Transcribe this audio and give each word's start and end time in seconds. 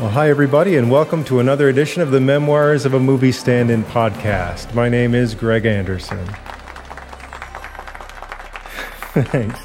Well, 0.00 0.08
hi, 0.08 0.30
everybody, 0.30 0.76
and 0.78 0.90
welcome 0.90 1.24
to 1.24 1.40
another 1.40 1.68
edition 1.68 2.00
of 2.00 2.10
the 2.10 2.20
Memoirs 2.20 2.86
of 2.86 2.94
a 2.94 2.98
Movie 2.98 3.32
Stand 3.32 3.70
In 3.70 3.84
podcast. 3.84 4.72
My 4.72 4.88
name 4.88 5.14
is 5.14 5.34
Greg 5.34 5.66
Anderson. 5.66 6.26
Thanks. 9.26 9.60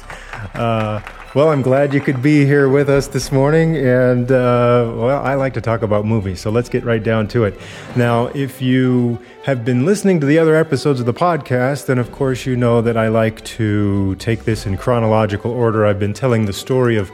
Uh, 0.54 1.00
well, 1.34 1.48
I'm 1.48 1.62
glad 1.62 1.94
you 1.94 2.02
could 2.02 2.20
be 2.20 2.44
here 2.44 2.68
with 2.68 2.90
us 2.90 3.06
this 3.08 3.32
morning, 3.32 3.78
and 3.78 4.30
uh, 4.30 4.92
well, 4.94 5.24
I 5.24 5.36
like 5.36 5.54
to 5.54 5.62
talk 5.62 5.80
about 5.80 6.04
movies, 6.04 6.42
so 6.42 6.50
let's 6.50 6.68
get 6.68 6.84
right 6.84 7.02
down 7.02 7.28
to 7.28 7.44
it. 7.44 7.58
Now, 7.96 8.26
if 8.34 8.60
you 8.60 9.18
have 9.44 9.64
been 9.64 9.86
listening 9.86 10.20
to 10.20 10.26
the 10.26 10.38
other 10.38 10.54
episodes 10.54 11.00
of 11.00 11.06
the 11.06 11.14
podcast, 11.14 11.86
then 11.86 11.98
of 11.98 12.12
course 12.12 12.44
you 12.44 12.56
know 12.56 12.82
that 12.82 12.98
I 12.98 13.08
like 13.08 13.42
to 13.44 14.16
take 14.16 14.44
this 14.44 14.66
in 14.66 14.76
chronological 14.76 15.50
order. 15.50 15.86
I've 15.86 15.98
been 15.98 16.12
telling 16.12 16.44
the 16.44 16.52
story 16.52 16.98
of 16.98 17.10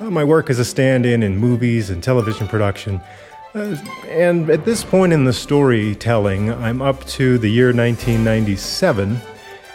uh, 0.00 0.10
my 0.10 0.24
work 0.24 0.50
as 0.50 0.58
a 0.58 0.64
stand 0.64 1.04
in 1.04 1.22
in 1.22 1.36
movies 1.36 1.90
and 1.90 2.02
television 2.02 2.46
production. 2.46 3.00
Uh, 3.54 3.76
and 4.08 4.50
at 4.50 4.64
this 4.64 4.84
point 4.84 5.12
in 5.12 5.24
the 5.24 5.32
storytelling, 5.32 6.52
I'm 6.52 6.82
up 6.82 7.04
to 7.06 7.38
the 7.38 7.48
year 7.48 7.68
1997, 7.68 9.20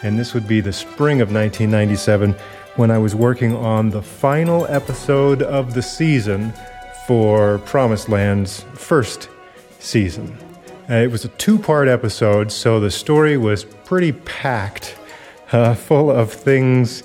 and 0.02 0.18
this 0.18 0.32
would 0.32 0.46
be 0.46 0.60
the 0.60 0.72
spring 0.72 1.20
of 1.20 1.32
1997 1.32 2.34
when 2.76 2.90
I 2.90 2.98
was 2.98 3.14
working 3.14 3.54
on 3.54 3.90
the 3.90 4.02
final 4.02 4.66
episode 4.66 5.42
of 5.42 5.74
the 5.74 5.82
season 5.82 6.52
for 7.06 7.58
Promised 7.58 8.08
Land's 8.08 8.64
first 8.74 9.28
season. 9.78 10.36
Uh, 10.88 10.94
it 10.94 11.10
was 11.10 11.24
a 11.24 11.28
two 11.28 11.58
part 11.58 11.88
episode, 11.88 12.50
so 12.50 12.80
the 12.80 12.90
story 12.90 13.36
was 13.36 13.64
pretty 13.64 14.12
packed, 14.12 14.96
uh, 15.52 15.74
full 15.74 16.10
of 16.10 16.32
things 16.32 17.02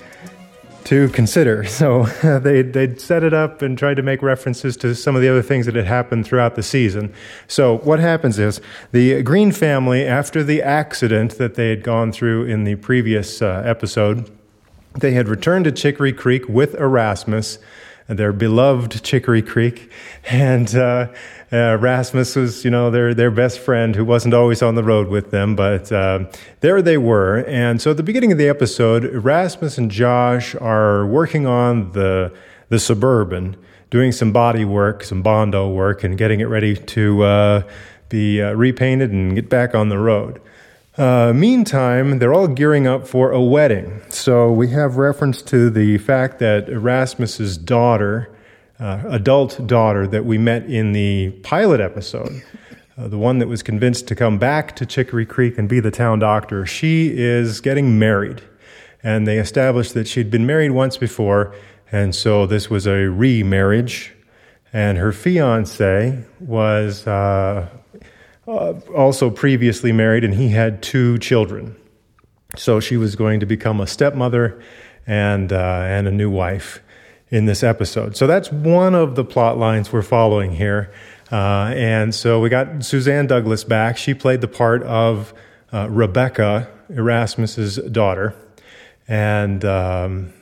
to 0.84 1.08
consider. 1.10 1.64
So 1.80 2.04
they 2.40 2.60
they'd 2.62 3.00
set 3.00 3.24
it 3.24 3.32
up 3.32 3.62
and 3.62 3.78
tried 3.78 3.94
to 3.94 4.02
make 4.02 4.22
references 4.22 4.76
to 4.78 4.94
some 4.94 5.16
of 5.16 5.22
the 5.22 5.28
other 5.28 5.40
things 5.40 5.64
that 5.64 5.74
had 5.74 5.86
happened 5.86 6.26
throughout 6.26 6.56
the 6.56 6.62
season. 6.62 7.14
So 7.48 7.78
what 7.78 8.00
happens 8.00 8.38
is 8.38 8.60
the 8.92 9.22
Green 9.22 9.50
family, 9.50 10.06
after 10.06 10.44
the 10.44 10.60
accident 10.62 11.38
that 11.38 11.54
they 11.54 11.70
had 11.70 11.82
gone 11.82 12.12
through 12.12 12.44
in 12.44 12.64
the 12.64 12.74
previous 12.76 13.40
uh, 13.40 13.62
episode, 13.64 14.30
they 14.98 15.12
had 15.12 15.28
returned 15.28 15.64
to 15.66 15.72
Chicory 15.72 16.12
Creek 16.12 16.46
with 16.48 16.74
Erasmus, 16.74 17.58
their 18.06 18.32
beloved 18.32 19.02
Chicory 19.02 19.42
Creek, 19.42 19.90
and. 20.28 20.74
Uh, 20.74 21.08
uh, 21.52 21.76
Rasmus 21.80 22.36
was, 22.36 22.64
you 22.64 22.70
know, 22.70 22.90
their 22.90 23.12
their 23.12 23.30
best 23.30 23.58
friend 23.58 23.96
who 23.96 24.04
wasn't 24.04 24.34
always 24.34 24.62
on 24.62 24.76
the 24.76 24.84
road 24.84 25.08
with 25.08 25.30
them, 25.30 25.56
but 25.56 25.90
uh, 25.90 26.26
there 26.60 26.80
they 26.80 26.96
were. 26.96 27.44
And 27.48 27.82
so 27.82 27.90
at 27.90 27.96
the 27.96 28.04
beginning 28.04 28.30
of 28.30 28.38
the 28.38 28.48
episode, 28.48 29.04
Rasmus 29.04 29.76
and 29.76 29.90
Josh 29.90 30.54
are 30.54 31.04
working 31.06 31.46
on 31.46 31.92
the 31.92 32.32
the 32.68 32.78
suburban, 32.78 33.56
doing 33.90 34.12
some 34.12 34.32
body 34.32 34.64
work, 34.64 35.02
some 35.02 35.22
bondo 35.22 35.68
work, 35.68 36.04
and 36.04 36.16
getting 36.16 36.38
it 36.38 36.44
ready 36.44 36.76
to 36.76 37.22
uh, 37.22 37.62
be 38.08 38.40
uh, 38.40 38.52
repainted 38.52 39.10
and 39.10 39.34
get 39.34 39.48
back 39.48 39.74
on 39.74 39.88
the 39.88 39.98
road. 39.98 40.40
Uh, 40.96 41.32
meantime, 41.32 42.18
they're 42.18 42.34
all 42.34 42.46
gearing 42.46 42.86
up 42.86 43.08
for 43.08 43.32
a 43.32 43.40
wedding. 43.40 44.00
So 44.10 44.52
we 44.52 44.68
have 44.68 44.96
reference 44.96 45.42
to 45.42 45.70
the 45.70 45.98
fact 45.98 46.38
that 46.40 46.68
Erasmus's 46.68 47.56
daughter 47.56 48.30
uh, 48.80 49.02
adult 49.10 49.66
daughter 49.66 50.06
that 50.06 50.24
we 50.24 50.38
met 50.38 50.64
in 50.64 50.92
the 50.92 51.30
pilot 51.42 51.80
episode, 51.80 52.42
uh, 52.96 53.08
the 53.08 53.18
one 53.18 53.38
that 53.38 53.46
was 53.46 53.62
convinced 53.62 54.08
to 54.08 54.14
come 54.14 54.38
back 54.38 54.74
to 54.76 54.86
Chicory 54.86 55.26
Creek 55.26 55.58
and 55.58 55.68
be 55.68 55.80
the 55.80 55.90
town 55.90 56.18
doctor, 56.18 56.64
she 56.64 57.12
is 57.14 57.60
getting 57.60 57.98
married. 57.98 58.42
And 59.02 59.26
they 59.26 59.38
established 59.38 59.94
that 59.94 60.08
she'd 60.08 60.30
been 60.30 60.46
married 60.46 60.70
once 60.70 60.96
before, 60.96 61.54
and 61.92 62.14
so 62.14 62.46
this 62.46 62.68
was 62.70 62.86
a 62.86 63.08
remarriage. 63.08 64.14
And 64.72 64.98
her 64.98 65.12
fiance 65.12 66.22
was 66.38 67.06
uh, 67.06 67.68
uh 68.46 68.72
also 68.94 69.30
previously 69.30 69.92
married, 69.92 70.24
and 70.24 70.34
he 70.34 70.48
had 70.48 70.82
two 70.82 71.18
children. 71.18 71.76
So 72.56 72.80
she 72.80 72.96
was 72.96 73.14
going 73.14 73.40
to 73.40 73.46
become 73.46 73.80
a 73.80 73.86
stepmother 73.86 74.62
and, 75.06 75.52
uh, 75.52 75.82
and 75.86 76.06
a 76.06 76.10
new 76.10 76.30
wife 76.30 76.80
in 77.30 77.46
this 77.46 77.62
episode. 77.62 78.16
So 78.16 78.26
that's 78.26 78.50
one 78.50 78.94
of 78.94 79.14
the 79.14 79.24
plot 79.24 79.56
lines 79.56 79.92
we're 79.92 80.02
following 80.02 80.52
here. 80.52 80.92
Uh, 81.30 81.72
and 81.76 82.14
so 82.14 82.40
we 82.40 82.48
got 82.48 82.84
Suzanne 82.84 83.26
Douglas 83.26 83.62
back. 83.62 83.96
She 83.96 84.14
played 84.14 84.40
the 84.40 84.48
part 84.48 84.82
of 84.82 85.32
uh, 85.72 85.88
Rebecca, 85.88 86.68
Erasmus's 86.88 87.76
daughter, 87.76 88.34
and 89.06 89.64
um, 89.64 90.32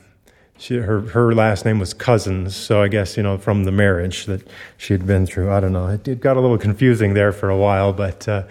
she, 0.57 0.77
her 0.77 1.01
her 1.01 1.35
last 1.35 1.63
name 1.63 1.77
was 1.77 1.93
Cousins. 1.93 2.55
So 2.55 2.81
I 2.81 2.87
guess 2.87 3.17
you 3.17 3.21
know 3.21 3.37
from 3.37 3.65
the 3.65 3.71
marriage 3.71 4.25
that 4.25 4.47
she 4.77 4.93
had 4.93 5.05
been 5.05 5.27
through. 5.27 5.51
I 5.51 5.59
don't 5.59 5.73
know. 5.73 5.87
It, 5.87 6.07
it 6.07 6.21
got 6.21 6.37
a 6.37 6.39
little 6.39 6.57
confusing 6.57 7.13
there 7.13 7.31
for 7.31 7.49
a 7.49 7.57
while, 7.57 7.93
but. 7.93 8.27
Uh, 8.27 8.43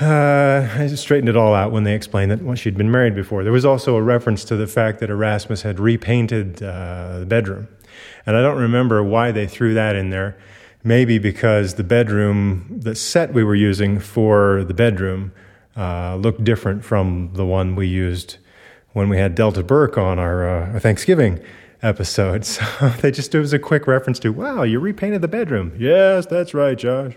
uh, 0.00 0.68
I 0.76 0.86
straightened 0.88 1.28
it 1.28 1.36
all 1.36 1.54
out 1.54 1.72
when 1.72 1.84
they 1.84 1.94
explained 1.94 2.30
that 2.30 2.42
well, 2.42 2.54
she'd 2.54 2.76
been 2.76 2.90
married 2.90 3.14
before. 3.14 3.42
There 3.42 3.52
was 3.52 3.64
also 3.64 3.96
a 3.96 4.02
reference 4.02 4.44
to 4.44 4.56
the 4.56 4.66
fact 4.66 5.00
that 5.00 5.10
Erasmus 5.10 5.62
had 5.62 5.80
repainted 5.80 6.62
uh, 6.62 7.20
the 7.20 7.26
bedroom. 7.26 7.68
And 8.26 8.36
I 8.36 8.42
don't 8.42 8.58
remember 8.58 9.02
why 9.02 9.32
they 9.32 9.46
threw 9.46 9.74
that 9.74 9.96
in 9.96 10.10
there. 10.10 10.38
Maybe 10.82 11.18
because 11.18 11.74
the 11.74 11.84
bedroom, 11.84 12.66
the 12.70 12.94
set 12.94 13.34
we 13.34 13.44
were 13.44 13.54
using 13.54 13.98
for 13.98 14.64
the 14.64 14.72
bedroom, 14.72 15.32
uh, 15.76 16.16
looked 16.16 16.44
different 16.44 16.84
from 16.84 17.30
the 17.34 17.44
one 17.44 17.76
we 17.76 17.86
used 17.86 18.38
when 18.92 19.08
we 19.08 19.18
had 19.18 19.34
Delta 19.34 19.62
Burke 19.62 19.98
on 19.98 20.18
our, 20.18 20.48
uh, 20.48 20.72
our 20.72 20.80
Thanksgiving 20.80 21.40
episode. 21.82 22.46
So 22.80 22.88
they 23.00 23.10
just, 23.10 23.34
it 23.34 23.38
was 23.38 23.52
a 23.52 23.58
quick 23.58 23.86
reference 23.86 24.18
to, 24.20 24.32
wow, 24.32 24.62
you 24.62 24.80
repainted 24.80 25.22
the 25.22 25.28
bedroom. 25.28 25.72
Yes, 25.78 26.26
that's 26.26 26.54
right, 26.54 26.76
Josh. 26.76 27.14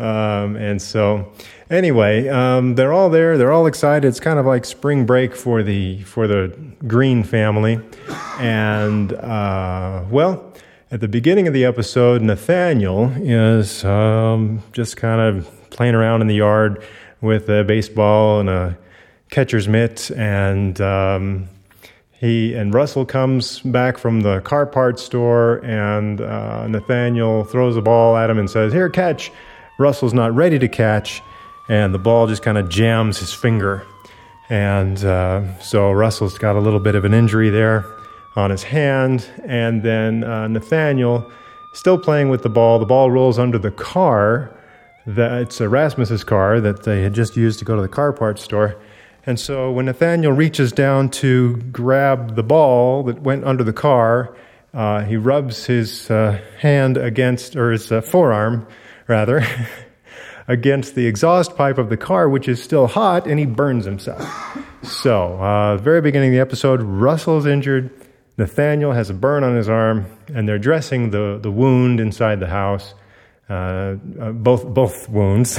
Um, 0.00 0.56
and 0.56 0.80
so, 0.80 1.32
anyway, 1.68 2.28
um, 2.28 2.74
they're 2.74 2.92
all 2.92 3.10
there. 3.10 3.36
They're 3.36 3.52
all 3.52 3.66
excited. 3.66 4.08
It's 4.08 4.20
kind 4.20 4.38
of 4.38 4.46
like 4.46 4.64
spring 4.64 5.04
break 5.06 5.36
for 5.36 5.62
the 5.62 6.02
for 6.04 6.26
the 6.26 6.56
Green 6.86 7.22
family. 7.22 7.80
And 8.38 9.12
uh, 9.12 10.04
well, 10.10 10.52
at 10.90 11.00
the 11.00 11.08
beginning 11.08 11.46
of 11.46 11.54
the 11.54 11.64
episode, 11.64 12.22
Nathaniel 12.22 13.12
is 13.16 13.84
um, 13.84 14.62
just 14.72 14.96
kind 14.96 15.20
of 15.20 15.70
playing 15.70 15.94
around 15.94 16.20
in 16.22 16.26
the 16.26 16.34
yard 16.34 16.82
with 17.20 17.48
a 17.48 17.62
baseball 17.64 18.40
and 18.40 18.48
a 18.48 18.78
catcher's 19.30 19.68
mitt, 19.68 20.10
and 20.12 20.80
um, 20.80 21.48
he 22.12 22.54
and 22.54 22.74
Russell 22.74 23.06
comes 23.06 23.60
back 23.60 23.98
from 23.98 24.22
the 24.22 24.40
car 24.40 24.66
parts 24.66 25.02
store, 25.02 25.64
and 25.64 26.20
uh, 26.20 26.66
Nathaniel 26.66 27.44
throws 27.44 27.76
a 27.76 27.82
ball 27.82 28.16
at 28.16 28.28
him 28.28 28.38
and 28.38 28.50
says, 28.50 28.72
"Here, 28.72 28.88
catch." 28.88 29.30
Russell's 29.80 30.12
not 30.12 30.34
ready 30.34 30.58
to 30.58 30.68
catch, 30.68 31.22
and 31.68 31.94
the 31.94 31.98
ball 31.98 32.26
just 32.26 32.42
kind 32.42 32.58
of 32.58 32.68
jams 32.68 33.18
his 33.18 33.32
finger. 33.32 33.86
And 34.50 35.02
uh, 35.02 35.58
so 35.60 35.90
Russell's 35.90 36.36
got 36.36 36.54
a 36.54 36.60
little 36.60 36.80
bit 36.80 36.94
of 36.94 37.06
an 37.06 37.14
injury 37.14 37.48
there 37.48 37.86
on 38.36 38.50
his 38.50 38.62
hand. 38.62 39.26
And 39.44 39.82
then 39.82 40.22
uh, 40.22 40.48
Nathaniel, 40.48 41.30
still 41.72 41.98
playing 41.98 42.28
with 42.28 42.42
the 42.42 42.50
ball, 42.50 42.78
the 42.78 42.84
ball 42.84 43.10
rolls 43.10 43.38
under 43.38 43.58
the 43.58 43.70
car. 43.70 44.54
That's 45.06 45.60
Erasmus's 45.60 46.24
car 46.24 46.60
that 46.60 46.82
they 46.82 47.02
had 47.02 47.14
just 47.14 47.36
used 47.36 47.58
to 47.60 47.64
go 47.64 47.74
to 47.74 47.82
the 47.82 47.88
car 47.88 48.12
parts 48.12 48.42
store. 48.42 48.76
And 49.24 49.40
so 49.40 49.70
when 49.70 49.86
Nathaniel 49.86 50.32
reaches 50.32 50.72
down 50.72 51.08
to 51.10 51.56
grab 51.72 52.36
the 52.36 52.42
ball 52.42 53.04
that 53.04 53.22
went 53.22 53.44
under 53.44 53.64
the 53.64 53.72
car, 53.72 54.36
uh, 54.74 55.04
he 55.04 55.16
rubs 55.16 55.64
his 55.64 56.10
uh, 56.10 56.38
hand 56.58 56.96
against, 56.96 57.56
or 57.56 57.72
his 57.72 57.90
uh, 57.90 58.02
forearm 58.02 58.66
rather, 59.10 59.44
against 60.48 60.94
the 60.94 61.06
exhaust 61.06 61.56
pipe 61.56 61.76
of 61.76 61.90
the 61.90 61.96
car, 61.96 62.28
which 62.28 62.48
is 62.48 62.62
still 62.62 62.86
hot, 62.86 63.26
and 63.26 63.38
he 63.38 63.44
burns 63.44 63.84
himself. 63.84 64.24
So, 64.82 65.34
uh, 65.34 65.76
very 65.76 66.00
beginning 66.00 66.30
of 66.30 66.34
the 66.34 66.40
episode, 66.40 66.80
Russell's 66.80 67.44
injured. 67.44 67.90
Nathaniel 68.38 68.92
has 68.92 69.10
a 69.10 69.14
burn 69.14 69.44
on 69.44 69.54
his 69.54 69.68
arm, 69.68 70.06
and 70.32 70.48
they're 70.48 70.58
dressing 70.58 71.10
the, 71.10 71.38
the 71.42 71.50
wound 71.50 72.00
inside 72.00 72.40
the 72.40 72.46
house, 72.46 72.94
uh, 73.50 73.96
uh, 74.18 74.32
both 74.32 74.64
both 74.64 75.08
wounds, 75.08 75.58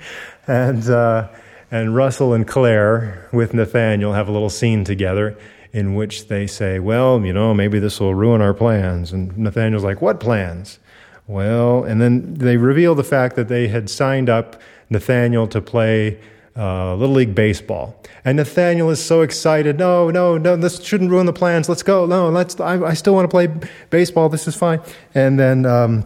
and 0.46 0.88
uh, 0.88 1.28
and 1.70 1.94
Russell 1.94 2.32
and 2.32 2.46
Claire 2.46 3.28
with 3.32 3.52
Nathaniel 3.52 4.12
have 4.12 4.28
a 4.28 4.32
little 4.32 4.48
scene 4.48 4.84
together 4.84 5.36
in 5.72 5.94
which 5.94 6.28
they 6.28 6.46
say, 6.46 6.78
"Well, 6.78 7.20
you 7.24 7.32
know, 7.32 7.52
maybe 7.52 7.78
this 7.80 8.00
will 8.00 8.14
ruin 8.14 8.40
our 8.40 8.54
plans." 8.54 9.12
And 9.12 9.36
Nathaniel's 9.36 9.84
like, 9.84 10.00
"What 10.00 10.20
plans?" 10.20 10.78
Well, 11.26 11.84
and 11.84 12.00
then 12.00 12.34
they 12.34 12.56
reveal 12.56 12.94
the 12.94 13.04
fact 13.04 13.36
that 13.36 13.48
they 13.48 13.68
had 13.68 13.88
signed 13.88 14.28
up 14.28 14.60
Nathaniel 14.90 15.46
to 15.48 15.60
play 15.60 16.18
uh, 16.56 16.94
Little 16.94 17.14
League 17.14 17.34
Baseball. 17.34 17.96
And 18.24 18.36
Nathaniel 18.36 18.90
is 18.90 19.04
so 19.04 19.22
excited. 19.22 19.78
No, 19.78 20.10
no, 20.10 20.36
no, 20.36 20.56
this 20.56 20.82
shouldn't 20.82 21.10
ruin 21.10 21.26
the 21.26 21.32
plans. 21.32 21.68
Let's 21.68 21.82
go. 21.82 22.06
No, 22.06 22.28
let's, 22.28 22.58
I, 22.60 22.82
I 22.82 22.94
still 22.94 23.14
want 23.14 23.24
to 23.24 23.28
play 23.28 23.48
baseball. 23.90 24.28
This 24.28 24.46
is 24.46 24.54
fine. 24.54 24.80
And 25.14 25.38
then 25.38 25.64
um, 25.64 26.04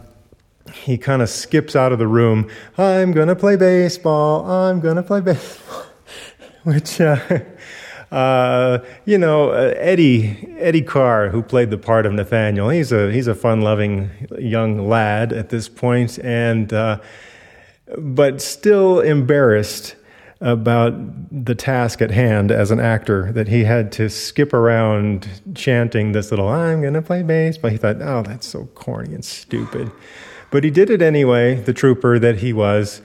he 0.73 0.99
kind 0.99 1.23
of 1.23 1.29
skips 1.29 1.75
out 1.75 1.93
of 1.93 1.99
the 1.99 2.07
room. 2.07 2.49
I'm 2.79 3.13
going 3.13 3.29
to 3.29 3.37
play 3.37 3.57
baseball. 3.57 4.49
I'm 4.49 4.81
going 4.81 4.97
to 4.97 5.03
play 5.03 5.21
baseball. 5.21 5.83
Which, 6.65 7.01
uh, 7.01 7.19
uh, 8.17 8.83
you 9.05 9.19
know, 9.19 9.51
uh, 9.51 9.75
Eddie 9.77 10.49
Eddie 10.57 10.81
Karr, 10.81 11.29
who 11.29 11.43
played 11.43 11.69
the 11.69 11.77
part 11.77 12.07
of 12.07 12.15
Nathaniel, 12.15 12.71
he's 12.71 12.91
a 12.91 13.13
he's 13.13 13.27
a 13.27 13.35
fun-loving 13.35 14.11
young 14.39 14.89
lad 14.89 15.35
at 15.35 15.51
this 15.51 15.69
point, 15.69 16.19
and 16.21 16.73
uh, 16.73 16.99
but 17.99 18.41
still 18.41 19.01
embarrassed 19.01 19.97
about 20.41 20.95
the 21.31 21.55
task 21.55 22.01
at 22.01 22.11
hand 22.11 22.51
as 22.51 22.71
an 22.71 22.81
actor 22.81 23.33
that 23.33 23.49
he 23.49 23.65
had 23.65 23.93
to 23.93 24.09
skip 24.09 24.55
around 24.55 25.29
chanting 25.55 26.13
this 26.13 26.31
little 26.31 26.49
"I'm 26.49 26.81
gonna 26.81 27.03
play 27.03 27.23
bass," 27.23 27.59
but 27.59 27.71
He 27.71 27.77
thought, 27.77 28.01
"Oh, 28.01 28.23
that's 28.23 28.47
so 28.47 28.65
corny 28.75 29.13
and 29.13 29.27
stupid," 29.27 29.91
but 30.51 30.65
he 30.65 30.71
did 30.71 30.89
it 30.89 31.03
anyway. 31.03 31.57
The 31.57 31.75
trooper 31.75 32.19
that 32.19 32.37
he 32.37 32.55
was, 32.55 33.03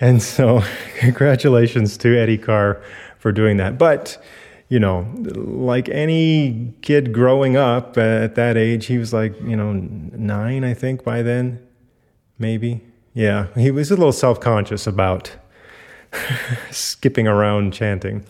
and 0.00 0.22
so 0.22 0.62
congratulations 0.96 1.98
to 1.98 2.18
Eddie 2.18 2.38
Karr 2.38 2.80
for 3.18 3.30
doing 3.30 3.58
that. 3.58 3.76
But 3.76 4.16
you 4.68 4.80
know, 4.80 5.06
like 5.16 5.88
any 5.88 6.74
kid 6.82 7.12
growing 7.12 7.56
up 7.56 7.98
at 7.98 8.34
that 8.34 8.56
age, 8.56 8.86
he 8.86 8.98
was 8.98 9.12
like, 9.12 9.38
you 9.42 9.56
know, 9.56 9.72
nine, 9.72 10.64
I 10.64 10.74
think, 10.74 11.04
by 11.04 11.22
then, 11.22 11.64
maybe. 12.38 12.82
Yeah, 13.12 13.46
he 13.54 13.70
was 13.70 13.90
a 13.90 13.96
little 13.96 14.12
self 14.12 14.40
conscious 14.40 14.86
about 14.86 15.36
skipping 16.70 17.28
around 17.28 17.72
chanting. 17.72 18.24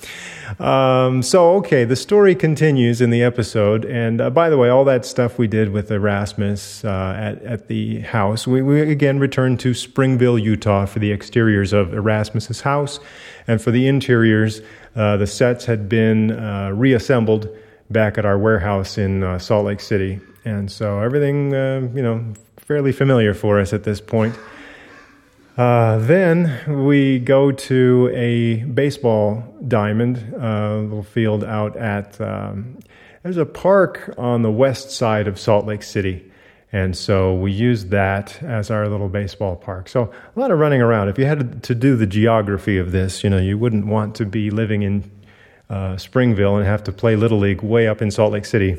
Um, 0.58 1.22
so, 1.22 1.54
okay, 1.56 1.84
the 1.84 1.96
story 1.96 2.34
continues 2.34 3.00
in 3.00 3.10
the 3.10 3.22
episode. 3.22 3.84
And 3.84 4.20
uh, 4.20 4.30
by 4.30 4.50
the 4.50 4.58
way, 4.58 4.68
all 4.68 4.84
that 4.84 5.06
stuff 5.06 5.38
we 5.38 5.46
did 5.46 5.70
with 5.70 5.90
Erasmus 5.90 6.84
uh, 6.84 7.14
at, 7.16 7.42
at 7.42 7.68
the 7.68 8.00
house, 8.00 8.46
we, 8.46 8.62
we 8.62 8.80
again 8.82 9.18
returned 9.18 9.60
to 9.60 9.74
Springville, 9.74 10.38
Utah 10.38 10.86
for 10.86 10.98
the 10.98 11.12
exteriors 11.12 11.72
of 11.72 11.94
Erasmus's 11.94 12.62
house. 12.62 13.00
And 13.46 13.60
for 13.60 13.70
the 13.70 13.86
interiors, 13.86 14.60
uh, 14.96 15.16
the 15.16 15.26
sets 15.26 15.64
had 15.66 15.88
been 15.88 16.30
uh, 16.30 16.70
reassembled 16.70 17.48
back 17.90 18.16
at 18.18 18.24
our 18.24 18.38
warehouse 18.38 18.98
in 18.98 19.22
uh, 19.22 19.38
Salt 19.38 19.66
Lake 19.66 19.80
City. 19.80 20.20
And 20.44 20.70
so 20.70 21.00
everything, 21.00 21.54
uh, 21.54 21.88
you 21.94 22.02
know, 22.02 22.34
fairly 22.56 22.92
familiar 22.92 23.34
for 23.34 23.60
us 23.60 23.72
at 23.72 23.84
this 23.84 24.00
point. 24.00 24.34
Uh, 25.56 25.98
then 25.98 26.84
we 26.84 27.20
go 27.20 27.52
to 27.52 28.10
a 28.12 28.64
baseball 28.64 29.44
diamond, 29.68 30.18
a 30.36 30.78
little 30.78 31.04
field 31.04 31.44
out 31.44 31.76
at, 31.76 32.20
um, 32.20 32.78
there's 33.22 33.36
a 33.36 33.46
park 33.46 34.12
on 34.18 34.42
the 34.42 34.50
west 34.50 34.90
side 34.90 35.28
of 35.28 35.38
Salt 35.38 35.64
Lake 35.64 35.82
City. 35.82 36.30
And 36.74 36.96
so 36.96 37.32
we 37.32 37.52
used 37.52 37.90
that 37.90 38.42
as 38.42 38.68
our 38.68 38.88
little 38.88 39.08
baseball 39.08 39.54
park. 39.54 39.88
So 39.88 40.12
a 40.34 40.40
lot 40.40 40.50
of 40.50 40.58
running 40.58 40.82
around. 40.82 41.08
If 41.08 41.16
you 41.20 41.24
had 41.24 41.62
to 41.62 41.72
do 41.72 41.94
the 41.94 42.04
geography 42.04 42.78
of 42.78 42.90
this, 42.90 43.22
you 43.22 43.30
know, 43.30 43.38
you 43.38 43.56
wouldn't 43.56 43.86
want 43.86 44.16
to 44.16 44.26
be 44.26 44.50
living 44.50 44.82
in 44.82 45.08
uh, 45.70 45.96
Springville 45.98 46.56
and 46.56 46.66
have 46.66 46.82
to 46.82 46.92
play 46.92 47.14
Little 47.14 47.38
League 47.38 47.62
way 47.62 47.86
up 47.86 48.02
in 48.02 48.10
Salt 48.10 48.32
Lake 48.32 48.44
City. 48.44 48.76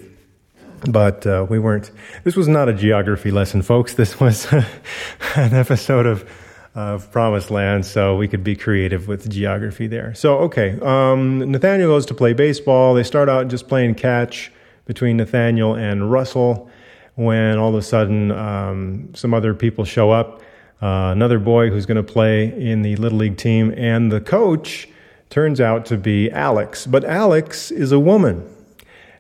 But 0.89 1.25
uh, 1.25 1.47
we 1.50 1.57
weren't. 1.57 1.89
This 2.25 2.36
was 2.36 2.50
not 2.50 2.68
a 2.68 2.74
geography 2.74 3.31
lesson, 3.31 3.62
folks. 3.62 3.94
This 3.94 4.19
was 4.19 4.45
an 5.36 5.53
episode 5.53 6.06
of 6.06 6.30
of 6.75 7.09
Promised 7.13 7.50
Land, 7.50 7.86
so 7.86 8.18
we 8.18 8.27
could 8.27 8.44
be 8.44 8.57
creative 8.57 9.07
with 9.07 9.30
geography 9.30 9.88
there. 9.88 10.13
So, 10.15 10.39
okay, 10.39 10.77
um, 10.81 11.39
Nathaniel 11.50 11.88
goes 11.88 12.06
to 12.07 12.13
play 12.13 12.33
baseball. 12.33 12.94
They 12.94 13.03
start 13.03 13.30
out 13.30 13.47
just 13.47 13.69
playing 13.69 13.95
catch 13.95 14.51
between 14.83 15.15
Nathaniel 15.15 15.75
and 15.75 16.12
Russell 16.12 16.69
when 17.16 17.58
all 17.58 17.70
of 17.70 17.76
a 17.76 17.82
sudden 17.82 18.32
um, 18.32 19.10
some 19.14 19.34
other 19.34 19.54
people 19.54 19.86
show 19.86 20.12
up. 20.12 20.42
Uh, 20.82 21.12
another 21.12 21.40
boy 21.40 21.70
who's 21.70 21.86
going 21.86 21.98
to 21.98 22.04
play 22.04 22.46
in 22.46 22.82
the 22.82 22.96
Little 22.98 23.18
League 23.18 23.38
team, 23.38 23.74
and 23.78 24.12
the 24.12 24.22
coach 24.22 24.88
turns 25.30 25.62
out 25.62 25.86
to 25.88 25.98
be 25.98 26.30
Alex. 26.32 26.86
But 26.86 27.06
Alex 27.06 27.72
is 27.72 27.92
a 27.92 28.00
woman, 28.00 28.48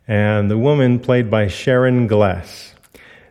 and 0.07 0.51
the 0.51 0.57
woman 0.57 0.99
played 0.99 1.31
by 1.31 1.47
Sharon 1.47 2.07
Gless. 2.07 2.73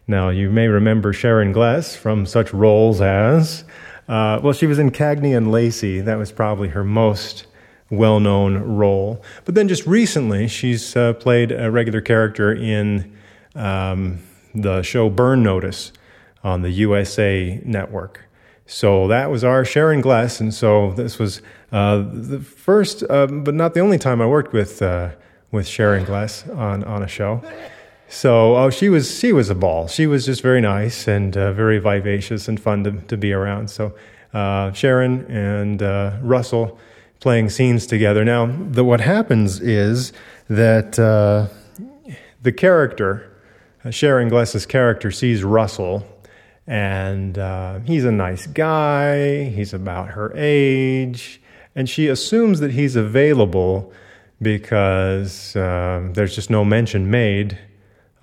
Now, 0.07 0.31
you 0.31 0.51
may 0.51 0.69
remember 0.69 1.13
Sharon 1.13 1.53
Gless 1.53 1.97
from 1.97 2.27
such 2.27 2.53
roles 2.53 3.01
as, 3.01 3.65
uh, 4.09 4.41
well, 4.43 4.53
she 4.53 4.67
was 4.67 4.79
in 4.79 4.91
Cagney 4.91 5.37
and 5.37 5.51
Lacey. 5.51 6.01
That 6.01 6.17
was 6.17 6.33
probably 6.33 6.69
her 6.69 6.85
most 6.85 7.47
well 7.91 8.21
known 8.21 8.59
role. 8.59 9.23
But 9.45 9.55
then 9.55 9.69
just 9.69 9.87
recently, 9.87 10.49
she's 10.49 10.97
uh, 10.97 11.13
played 11.15 11.53
a 11.53 11.71
regular 11.71 12.01
character 12.01 12.53
in. 12.53 13.17
Um, 13.55 14.19
the 14.55 14.83
show 14.83 15.11
Burn 15.11 15.43
Notice 15.43 15.93
on 16.43 16.63
the 16.63 16.71
USA 16.71 17.61
network. 17.65 18.21
So 18.67 19.09
that 19.09 19.31
was 19.31 19.45
our 19.45 19.65
Sharon 19.65 20.01
Gless, 20.01 20.41
and 20.41 20.53
so 20.53 20.93
this 20.93 21.19
was 21.19 21.43
uh, 21.71 22.03
the 22.11 22.41
first, 22.41 23.03
uh, 23.11 23.27
but 23.27 23.55
not 23.55 23.75
the 23.75 23.81
only 23.81 23.99
time 23.99 24.23
I 24.23 24.27
worked 24.27 24.53
with 24.53 24.81
uh, 24.81 25.11
with 25.51 25.67
Sharon 25.67 26.05
Gless 26.05 26.49
on 26.49 26.83
on 26.85 27.03
a 27.03 27.09
show. 27.09 27.43
So 28.09 28.57
oh, 28.57 28.71
she 28.71 28.89
was 28.89 29.19
she 29.19 29.33
was 29.33 29.51
a 29.51 29.55
ball. 29.55 29.87
She 29.87 30.07
was 30.07 30.25
just 30.25 30.41
very 30.41 30.63
nice 30.63 31.07
and 31.07 31.37
uh, 31.37 31.53
very 31.53 31.79
vivacious 31.79 32.49
and 32.49 32.59
fun 32.59 32.85
to 32.85 32.93
to 32.93 33.17
be 33.19 33.35
around. 33.35 33.69
So 33.69 33.95
uh, 34.33 34.73
Sharon 34.73 35.27
and 35.31 35.83
uh, 35.83 36.17
Russell 36.23 36.79
playing 37.21 37.51
scenes 37.51 37.87
together. 37.87 38.25
Now, 38.25 38.47
the, 38.47 38.85
what 38.85 39.01
happens 39.01 39.61
is 39.61 40.13
that 40.49 40.93
the 40.93 42.53
character 42.53 43.34
Sharon 43.91 44.29
Gless's 44.29 44.67
character 44.67 45.11
sees 45.11 45.45
Russell, 45.45 46.07
and 46.67 47.39
uh, 47.39 47.81
he's 47.81 48.05
a 48.05 48.13
nice 48.13 48.47
guy. 48.47 49.45
He's 49.45 49.75
about 49.75 50.11
her 50.11 50.33
age, 50.35 51.41
and 51.75 51.89
she 51.89 52.09
assumes 52.09 52.61
that 52.61 52.73
he's 52.73 52.97
available 52.97 53.93
because 54.41 55.55
uh, 55.57 56.09
there's 56.13 56.35
just 56.35 56.51
no 56.51 56.65
mention 56.65 57.11
made 57.11 57.59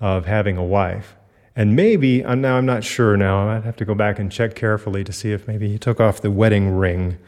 of 0.00 0.26
having 0.26 0.56
a 0.56 0.64
wife. 0.64 1.16
And 1.54 1.76
maybe, 1.76 2.24
uh, 2.24 2.34
now 2.34 2.56
I'm 2.56 2.66
not 2.66 2.82
sure 2.82 3.16
now, 3.16 3.48
I'd 3.48 3.64
have 3.64 3.76
to 3.76 3.84
go 3.84 3.94
back 3.94 4.18
and 4.18 4.32
check 4.32 4.54
carefully 4.54 5.04
to 5.04 5.12
see 5.12 5.32
if 5.32 5.46
maybe 5.46 5.68
he 5.68 5.78
took 5.78 6.00
off 6.00 6.20
the 6.20 6.30
wedding 6.30 6.70
ring, 6.70 7.18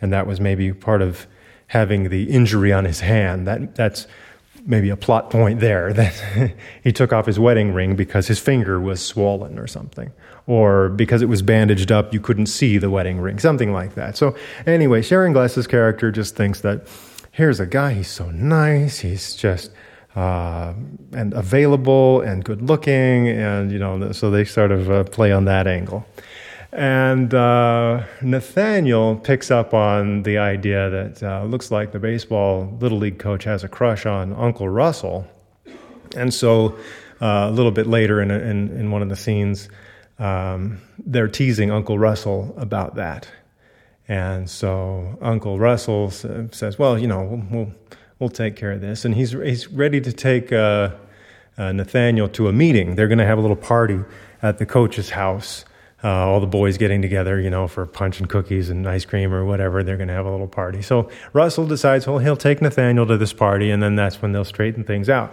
and 0.00 0.12
that 0.12 0.26
was 0.26 0.40
maybe 0.40 0.72
part 0.72 1.02
of 1.02 1.26
having 1.68 2.08
the 2.08 2.30
injury 2.30 2.72
on 2.72 2.84
his 2.84 3.00
hand. 3.00 3.46
That, 3.46 3.74
that's 3.74 4.06
maybe 4.66 4.90
a 4.90 4.96
plot 4.96 5.30
point 5.30 5.60
there 5.60 5.92
that 5.94 6.54
he 6.82 6.92
took 6.92 7.12
off 7.12 7.26
his 7.26 7.38
wedding 7.38 7.72
ring 7.72 7.96
because 7.96 8.26
his 8.26 8.38
finger 8.38 8.80
was 8.80 9.04
swollen 9.04 9.58
or 9.58 9.66
something, 9.66 10.12
or 10.46 10.88
because 10.90 11.22
it 11.22 11.28
was 11.28 11.42
bandaged 11.42 11.92
up, 11.92 12.12
you 12.12 12.20
couldn't 12.20 12.46
see 12.46 12.78
the 12.78 12.90
wedding 12.90 13.18
ring, 13.20 13.38
something 13.38 13.72
like 13.72 13.94
that. 13.94 14.16
So, 14.16 14.36
anyway, 14.66 15.02
Sharon 15.02 15.32
Gless's 15.32 15.66
character 15.66 16.10
just 16.10 16.36
thinks 16.36 16.60
that 16.60 16.86
here's 17.32 17.60
a 17.60 17.66
guy, 17.66 17.94
he's 17.94 18.10
so 18.10 18.30
nice, 18.30 19.00
he's 19.00 19.34
just. 19.34 19.70
Uh, 20.14 20.72
and 21.12 21.34
available 21.34 22.22
and 22.22 22.42
good 22.42 22.62
looking, 22.62 23.28
and 23.28 23.70
you 23.70 23.78
know, 23.78 24.12
so 24.12 24.30
they 24.30 24.46
sort 24.46 24.72
of 24.72 24.90
uh, 24.90 25.04
play 25.04 25.30
on 25.30 25.44
that 25.44 25.66
angle. 25.66 26.06
And 26.72 27.32
uh, 27.32 28.04
Nathaniel 28.22 29.16
picks 29.16 29.50
up 29.50 29.72
on 29.72 30.22
the 30.24 30.38
idea 30.38 30.90
that 30.90 31.22
uh, 31.22 31.44
looks 31.44 31.70
like 31.70 31.92
the 31.92 31.98
baseball 31.98 32.76
little 32.80 32.98
league 32.98 33.18
coach 33.18 33.44
has 33.44 33.64
a 33.64 33.68
crush 33.68 34.04
on 34.04 34.32
Uncle 34.32 34.68
Russell. 34.68 35.26
And 36.16 36.32
so 36.32 36.76
uh, 37.20 37.48
a 37.48 37.50
little 37.50 37.72
bit 37.72 37.86
later 37.86 38.20
in, 38.20 38.30
in, 38.30 38.68
in 38.76 38.90
one 38.90 39.02
of 39.02 39.08
the 39.08 39.16
scenes, 39.16 39.68
um, 40.18 40.80
they're 41.04 41.28
teasing 41.28 41.70
Uncle 41.70 41.98
Russell 41.98 42.54
about 42.56 42.94
that. 42.96 43.28
And 44.08 44.48
so 44.48 45.18
Uncle 45.20 45.58
Russell 45.58 46.10
says, 46.10 46.78
"Well, 46.78 46.96
you 46.96 47.08
know, 47.08 47.44
we'll 47.50 47.72
we'll 48.18 48.28
take 48.30 48.54
care 48.54 48.72
of 48.72 48.80
this." 48.80 49.04
And 49.04 49.14
he's 49.14 49.32
he's 49.32 49.66
ready 49.68 50.00
to 50.00 50.12
take 50.12 50.52
uh, 50.52 50.90
uh, 51.58 51.72
Nathaniel 51.72 52.28
to 52.28 52.48
a 52.48 52.52
meeting. 52.52 52.94
They're 52.94 53.08
going 53.08 53.18
to 53.18 53.26
have 53.26 53.38
a 53.38 53.40
little 53.40 53.56
party 53.56 54.00
at 54.42 54.58
the 54.58 54.66
coach's 54.66 55.10
house, 55.10 55.64
uh, 56.06 56.24
all 56.24 56.38
the 56.38 56.46
boys 56.46 56.78
getting 56.78 57.02
together, 57.02 57.40
you 57.40 57.50
know, 57.50 57.66
for 57.66 57.84
punch 57.84 58.20
and 58.20 58.28
cookies 58.28 58.70
and 58.70 58.88
ice 58.88 59.04
cream 59.04 59.34
or 59.34 59.44
whatever. 59.44 59.82
They're 59.82 59.96
going 59.96 60.06
to 60.06 60.14
have 60.14 60.24
a 60.24 60.30
little 60.30 60.46
party. 60.46 60.80
So 60.80 61.10
Russell 61.32 61.66
decides, 61.66 62.06
well, 62.06 62.18
he'll 62.18 62.36
take 62.36 62.62
Nathaniel 62.62 63.06
to 63.06 63.16
this 63.16 63.32
party, 63.32 63.72
and 63.72 63.82
then 63.82 63.96
that's 63.96 64.22
when 64.22 64.30
they'll 64.30 64.44
straighten 64.44 64.84
things 64.84 65.08
out. 65.08 65.32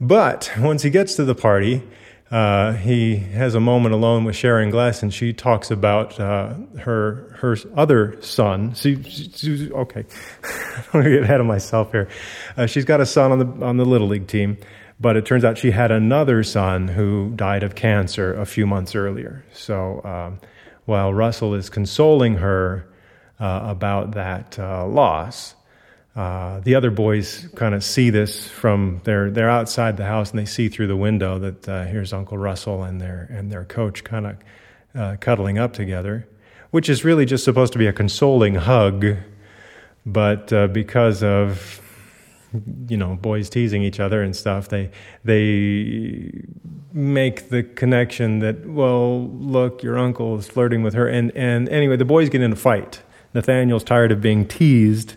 But 0.00 0.50
once 0.58 0.82
he 0.82 0.88
gets 0.88 1.14
to 1.16 1.24
the 1.26 1.34
party, 1.34 1.82
uh, 2.30 2.72
he 2.72 3.16
has 3.16 3.54
a 3.54 3.60
moment 3.60 3.94
alone 3.94 4.24
with 4.24 4.34
Sharon 4.34 4.70
Gless, 4.70 5.02
and 5.02 5.12
she 5.12 5.34
talks 5.34 5.70
about 5.70 6.18
uh, 6.18 6.54
her 6.78 7.36
her 7.40 7.58
other 7.76 8.16
son. 8.22 8.72
She, 8.72 9.02
she, 9.02 9.70
okay, 9.70 10.06
I 10.42 10.76
don't 10.76 10.94
want 10.94 11.04
to 11.04 11.10
get 11.10 11.22
ahead 11.24 11.40
of 11.40 11.46
myself 11.46 11.92
here. 11.92 12.08
Uh, 12.56 12.64
she's 12.64 12.86
got 12.86 13.02
a 13.02 13.06
son 13.06 13.32
on 13.32 13.38
the 13.40 13.66
on 13.66 13.76
the 13.76 13.84
little 13.84 14.08
league 14.08 14.26
team, 14.26 14.56
but 15.00 15.16
it 15.16 15.26
turns 15.26 15.44
out 15.44 15.58
she 15.58 15.70
had 15.70 15.90
another 15.90 16.42
son 16.42 16.88
who 16.88 17.32
died 17.34 17.62
of 17.62 17.74
cancer 17.74 18.34
a 18.34 18.46
few 18.46 18.66
months 18.66 18.94
earlier. 18.94 19.44
So 19.52 20.00
um, 20.04 20.40
while 20.84 21.12
Russell 21.12 21.54
is 21.54 21.70
consoling 21.70 22.36
her 22.36 22.88
uh, 23.40 23.60
about 23.64 24.12
that 24.12 24.58
uh, 24.58 24.86
loss, 24.86 25.54
uh, 26.14 26.60
the 26.60 26.74
other 26.74 26.90
boys 26.90 27.48
kind 27.54 27.74
of 27.74 27.82
see 27.82 28.10
this 28.10 28.46
from 28.46 29.00
they're 29.04 29.30
they're 29.30 29.48
outside 29.48 29.96
the 29.96 30.04
house 30.04 30.30
and 30.30 30.38
they 30.38 30.44
see 30.44 30.68
through 30.68 30.86
the 30.86 30.96
window 30.96 31.38
that 31.38 31.68
uh, 31.68 31.84
here's 31.86 32.12
Uncle 32.12 32.36
Russell 32.36 32.82
and 32.82 33.00
their 33.00 33.26
and 33.30 33.50
their 33.50 33.64
coach 33.64 34.04
kind 34.04 34.26
of 34.26 34.36
uh, 34.94 35.16
cuddling 35.20 35.58
up 35.58 35.72
together, 35.72 36.28
which 36.70 36.90
is 36.90 37.02
really 37.04 37.24
just 37.24 37.44
supposed 37.44 37.72
to 37.72 37.78
be 37.78 37.86
a 37.86 37.92
consoling 37.92 38.56
hug, 38.56 39.06
but 40.04 40.52
uh, 40.52 40.66
because 40.66 41.22
of 41.22 41.81
you 42.88 42.96
know 42.96 43.16
boys 43.16 43.48
teasing 43.48 43.82
each 43.82 44.00
other 44.00 44.22
and 44.22 44.36
stuff 44.36 44.68
they 44.68 44.90
they 45.24 46.30
make 46.92 47.48
the 47.48 47.62
connection 47.62 48.40
that 48.40 48.66
well 48.66 49.28
look 49.28 49.82
your 49.82 49.98
uncle 49.98 50.38
is 50.38 50.46
flirting 50.46 50.82
with 50.82 50.94
her. 50.94 51.08
And 51.08 51.34
and 51.36 51.68
anyway 51.68 51.96
the 51.96 52.04
boys 52.04 52.28
get 52.28 52.42
in 52.42 52.52
a 52.52 52.56
fight. 52.56 53.02
Nathaniel's 53.34 53.84
tired 53.84 54.12
of 54.12 54.20
being 54.20 54.46
teased 54.46 55.16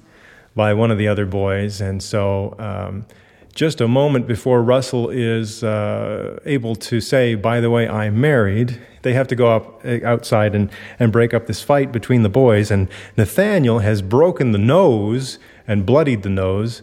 by 0.56 0.74
one 0.74 0.90
of 0.90 0.98
the 0.98 1.08
other 1.08 1.26
boys. 1.26 1.82
And 1.82 2.02
so 2.02 2.56
um, 2.58 3.06
just 3.54 3.82
a 3.82 3.88
moment 3.88 4.28
before 4.28 4.62
russell 4.62 5.10
is 5.10 5.64
uh, 5.64 6.40
able 6.46 6.76
to 6.76 7.00
say 7.00 7.36
by 7.36 7.62
the 7.62 7.70
way 7.70 7.88
i'm 7.88 8.20
married 8.20 8.82
they 9.04 9.14
have 9.14 9.30
to 9.30 9.36
go 9.36 9.56
up 9.56 9.86
uh, 9.86 10.00
outside 10.04 10.54
and, 10.54 10.70
and 11.00 11.12
break 11.12 11.34
up 11.34 11.46
this 11.46 11.62
fight 11.62 11.92
between 11.92 12.24
the 12.24 12.30
boys. 12.30 12.72
And 12.72 12.90
nathaniel 13.16 13.80
has 13.80 14.02
broken 14.02 14.52
the 14.52 14.58
nose 14.58 15.40
and 15.68 15.86
bloodied 15.86 16.24
the 16.24 16.30
nose 16.30 16.82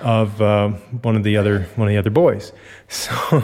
of 0.00 0.40
uh, 0.40 0.68
one 1.02 1.16
of 1.16 1.22
the 1.22 1.36
other 1.36 1.62
one 1.76 1.88
of 1.88 1.92
the 1.92 1.98
other 1.98 2.10
boys. 2.10 2.52
So 2.88 3.42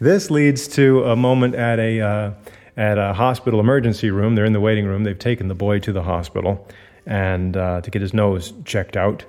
this 0.00 0.30
leads 0.30 0.68
to 0.68 1.04
a 1.04 1.16
moment 1.16 1.54
at 1.54 1.78
a 1.78 2.00
uh, 2.00 2.32
at 2.76 2.98
a 2.98 3.12
hospital 3.12 3.60
emergency 3.60 4.10
room. 4.10 4.34
They're 4.34 4.44
in 4.44 4.52
the 4.52 4.60
waiting 4.60 4.86
room. 4.86 5.04
They've 5.04 5.18
taken 5.18 5.48
the 5.48 5.54
boy 5.54 5.80
to 5.80 5.92
the 5.92 6.02
hospital 6.02 6.68
and 7.06 7.56
uh, 7.56 7.80
to 7.80 7.90
get 7.90 8.02
his 8.02 8.14
nose 8.14 8.52
checked 8.64 8.96
out. 8.96 9.24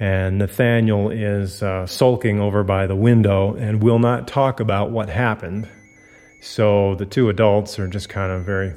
And 0.00 0.38
Nathaniel 0.38 1.10
is 1.10 1.62
uh, 1.62 1.86
sulking 1.86 2.40
over 2.40 2.64
by 2.64 2.86
the 2.86 2.96
window 2.96 3.54
and 3.54 3.82
will 3.82 3.98
not 3.98 4.26
talk 4.26 4.60
about 4.60 4.90
what 4.90 5.08
happened. 5.08 5.68
So 6.40 6.94
the 6.94 7.06
two 7.06 7.28
adults 7.28 7.78
are 7.78 7.88
just 7.88 8.08
kind 8.08 8.32
of 8.32 8.44
very 8.44 8.74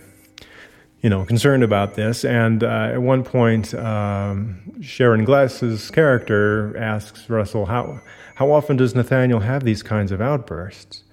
you 1.01 1.10
know, 1.10 1.25
concerned 1.25 1.63
about 1.63 1.96
this. 1.96 2.24
And 2.24 2.63
uh, 2.63 2.91
at 2.93 3.01
one 3.01 3.24
point, 3.24 3.74
um, 3.74 4.62
Sharon 4.81 5.25
Gless's 5.25 5.89
character 5.91 6.77
asks 6.77 7.29
Russell, 7.29 7.65
"How 7.65 8.00
how 8.36 8.51
often 8.51 8.77
does 8.77 8.96
Nathaniel 8.96 9.39
have 9.39 9.63
these 9.63 9.84
kinds 9.84 10.12
of 10.12 10.22
outbursts?" 10.22 11.03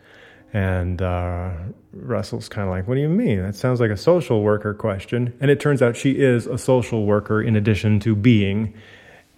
And 0.53 1.03
uh, 1.03 1.51
Russell's 1.93 2.49
kind 2.49 2.69
of 2.69 2.71
like, 2.71 2.87
"What 2.87 2.95
do 2.95 3.01
you 3.01 3.09
mean? 3.09 3.43
That 3.43 3.57
sounds 3.57 3.81
like 3.81 3.91
a 3.91 3.97
social 3.97 4.43
worker 4.43 4.75
question." 4.75 5.35
And 5.41 5.51
it 5.51 5.61
turns 5.61 5.81
out 5.81 5.97
she 5.97 6.13
is 6.13 6.47
a 6.47 6.59
social 6.59 7.07
worker 7.07 7.41
in 7.41 7.57
addition 7.57 8.01
to 8.01 8.15
being 8.15 8.75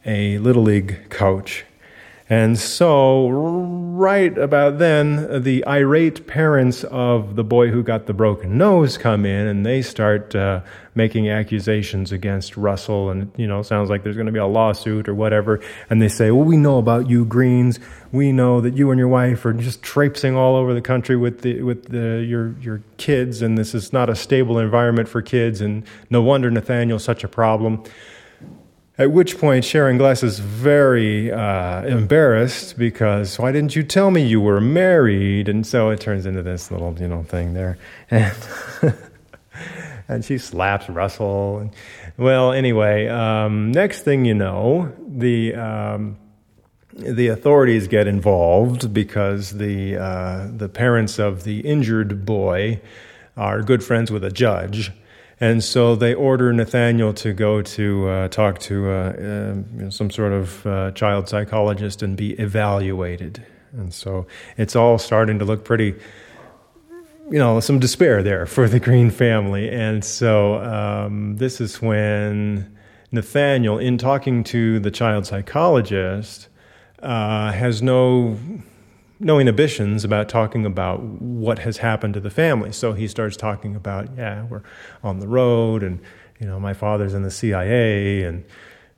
a 0.04 0.38
little 0.38 0.62
league 0.62 1.10
coach. 1.10 1.64
And 2.30 2.56
so, 2.56 3.28
right 3.28 4.38
about 4.38 4.78
then, 4.78 5.42
the 5.42 5.66
irate 5.66 6.28
parents 6.28 6.84
of 6.84 7.34
the 7.34 7.42
boy 7.42 7.70
who 7.70 7.82
got 7.82 8.06
the 8.06 8.14
broken 8.14 8.56
nose 8.56 8.96
come 8.96 9.26
in 9.26 9.48
and 9.48 9.66
they 9.66 9.82
start 9.82 10.36
uh, 10.36 10.60
making 10.94 11.28
accusations 11.28 12.12
against 12.12 12.56
Russell. 12.56 13.10
And, 13.10 13.32
you 13.36 13.48
know, 13.48 13.62
sounds 13.62 13.90
like 13.90 14.04
there's 14.04 14.14
going 14.14 14.26
to 14.26 14.32
be 14.32 14.38
a 14.38 14.46
lawsuit 14.46 15.08
or 15.08 15.14
whatever. 15.16 15.60
And 15.90 16.00
they 16.00 16.06
say, 16.06 16.30
Well, 16.30 16.44
we 16.44 16.56
know 16.56 16.78
about 16.78 17.10
you, 17.10 17.24
Greens. 17.24 17.80
We 18.12 18.30
know 18.30 18.60
that 18.60 18.76
you 18.76 18.92
and 18.92 18.98
your 19.00 19.08
wife 19.08 19.44
are 19.44 19.52
just 19.52 19.82
traipsing 19.82 20.36
all 20.36 20.54
over 20.54 20.72
the 20.72 20.80
country 20.80 21.16
with, 21.16 21.40
the, 21.40 21.62
with 21.62 21.86
the, 21.86 22.24
your, 22.24 22.54
your 22.60 22.80
kids, 22.96 23.42
and 23.42 23.58
this 23.58 23.74
is 23.74 23.92
not 23.92 24.08
a 24.08 24.14
stable 24.14 24.60
environment 24.60 25.08
for 25.08 25.20
kids. 25.20 25.60
And 25.60 25.82
no 26.10 26.22
wonder 26.22 26.48
Nathaniel's 26.48 27.02
such 27.02 27.24
a 27.24 27.28
problem. 27.28 27.82
At 29.00 29.12
which 29.12 29.38
point, 29.38 29.64
Sharon 29.64 29.96
Gless 29.96 30.22
is 30.22 30.40
very 30.40 31.32
uh, 31.32 31.84
embarrassed 31.84 32.76
because 32.76 33.38
why 33.38 33.50
didn't 33.50 33.74
you 33.74 33.82
tell 33.82 34.10
me 34.10 34.26
you 34.26 34.42
were 34.42 34.60
married? 34.60 35.48
And 35.48 35.66
so 35.66 35.88
it 35.88 36.00
turns 36.00 36.26
into 36.26 36.42
this 36.42 36.70
little, 36.70 36.94
you 37.00 37.08
know, 37.08 37.22
thing 37.22 37.54
there, 37.54 37.78
and 38.10 38.36
and 40.06 40.22
she 40.22 40.36
slaps 40.36 40.90
Russell. 40.90 41.72
Well, 42.18 42.52
anyway, 42.52 43.08
um, 43.08 43.72
next 43.72 44.02
thing 44.02 44.26
you 44.26 44.34
know, 44.34 44.92
the 45.08 45.54
um, 45.54 46.18
the 46.92 47.28
authorities 47.28 47.88
get 47.88 48.06
involved 48.06 48.92
because 48.92 49.52
the 49.52 49.96
uh, 49.96 50.48
the 50.54 50.68
parents 50.68 51.18
of 51.18 51.44
the 51.44 51.60
injured 51.60 52.26
boy 52.26 52.82
are 53.34 53.62
good 53.62 53.82
friends 53.82 54.10
with 54.10 54.24
a 54.24 54.30
judge 54.30 54.92
and 55.40 55.64
so 55.64 55.96
they 55.96 56.12
order 56.12 56.52
Nathaniel 56.52 57.14
to 57.14 57.32
go 57.32 57.62
to 57.62 58.08
uh, 58.08 58.28
talk 58.28 58.58
to 58.60 58.90
uh, 58.90 58.92
uh, 58.92 59.54
you 59.74 59.82
know, 59.84 59.90
some 59.90 60.10
sort 60.10 60.32
of 60.32 60.66
uh, 60.66 60.90
child 60.90 61.28
psychologist 61.28 62.02
and 62.02 62.14
be 62.14 62.32
evaluated. 62.32 63.44
And 63.72 63.94
so 63.94 64.26
it's 64.58 64.76
all 64.76 64.98
starting 64.98 65.38
to 65.38 65.46
look 65.46 65.64
pretty, 65.64 65.94
you 67.30 67.38
know, 67.38 67.58
some 67.60 67.78
despair 67.78 68.22
there 68.22 68.44
for 68.44 68.68
the 68.68 68.78
Green 68.78 69.10
family. 69.10 69.70
And 69.70 70.04
so 70.04 70.56
um, 70.56 71.36
this 71.36 71.58
is 71.58 71.80
when 71.80 72.76
Nathaniel, 73.10 73.78
in 73.78 73.96
talking 73.96 74.44
to 74.44 74.78
the 74.78 74.90
child 74.90 75.24
psychologist, 75.24 76.48
uh, 77.02 77.50
has 77.52 77.80
no 77.80 78.36
no 79.20 79.38
inhibitions 79.38 80.02
about 80.02 80.30
talking 80.30 80.64
about 80.64 81.02
what 81.02 81.60
has 81.60 81.76
happened 81.76 82.14
to 82.14 82.20
the 82.20 82.30
family. 82.30 82.72
So 82.72 82.94
he 82.94 83.06
starts 83.06 83.36
talking 83.36 83.76
about, 83.76 84.08
yeah, 84.16 84.44
we're 84.44 84.62
on 85.04 85.20
the 85.20 85.28
road, 85.28 85.82
and 85.82 86.00
you 86.40 86.46
know, 86.46 86.58
my 86.58 86.72
father's 86.72 87.12
in 87.12 87.22
the 87.22 87.30
CIA, 87.30 88.22
and 88.22 88.44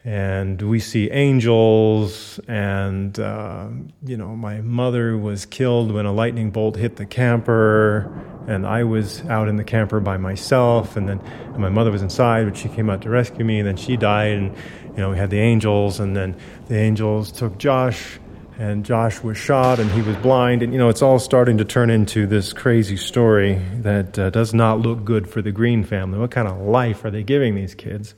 and 0.04 0.62
we 0.62 0.80
see 0.80 1.10
angels, 1.10 2.40
and 2.48 3.18
uh, 3.18 3.68
you 4.04 4.16
know, 4.16 4.34
my 4.36 4.60
mother 4.60 5.16
was 5.16 5.44
killed 5.44 5.92
when 5.92 6.06
a 6.06 6.12
lightning 6.12 6.50
bolt 6.50 6.76
hit 6.76 6.96
the 6.96 7.06
camper, 7.06 8.12
and 8.46 8.64
I 8.64 8.84
was 8.84 9.24
out 9.26 9.48
in 9.48 9.56
the 9.56 9.64
camper 9.64 9.98
by 9.98 10.16
myself, 10.18 10.96
and 10.96 11.08
then 11.08 11.18
and 11.20 11.58
my 11.58 11.68
mother 11.68 11.90
was 11.90 12.02
inside, 12.02 12.48
but 12.48 12.56
she 12.56 12.68
came 12.68 12.88
out 12.90 13.02
to 13.02 13.10
rescue 13.10 13.44
me, 13.44 13.58
and 13.58 13.66
then 13.66 13.76
she 13.76 13.96
died, 13.96 14.32
and 14.32 14.56
you 14.92 14.98
know, 14.98 15.10
we 15.10 15.16
had 15.16 15.30
the 15.30 15.40
angels, 15.40 15.98
and 15.98 16.16
then 16.16 16.36
the 16.68 16.76
angels 16.76 17.32
took 17.32 17.58
Josh 17.58 18.20
and 18.62 18.84
Josh 18.84 19.20
was 19.24 19.36
shot 19.36 19.80
and 19.80 19.90
he 19.90 20.02
was 20.02 20.14
blind. 20.18 20.62
And, 20.62 20.72
you 20.72 20.78
know, 20.78 20.88
it's 20.88 21.02
all 21.02 21.18
starting 21.18 21.58
to 21.58 21.64
turn 21.64 21.90
into 21.90 22.28
this 22.28 22.52
crazy 22.52 22.96
story 22.96 23.60
that 23.80 24.16
uh, 24.16 24.30
does 24.30 24.54
not 24.54 24.78
look 24.78 25.04
good 25.04 25.28
for 25.28 25.42
the 25.42 25.50
Green 25.50 25.82
family. 25.82 26.20
What 26.20 26.30
kind 26.30 26.46
of 26.46 26.60
life 26.60 27.04
are 27.04 27.10
they 27.10 27.24
giving 27.24 27.56
these 27.56 27.74
kids? 27.74 28.14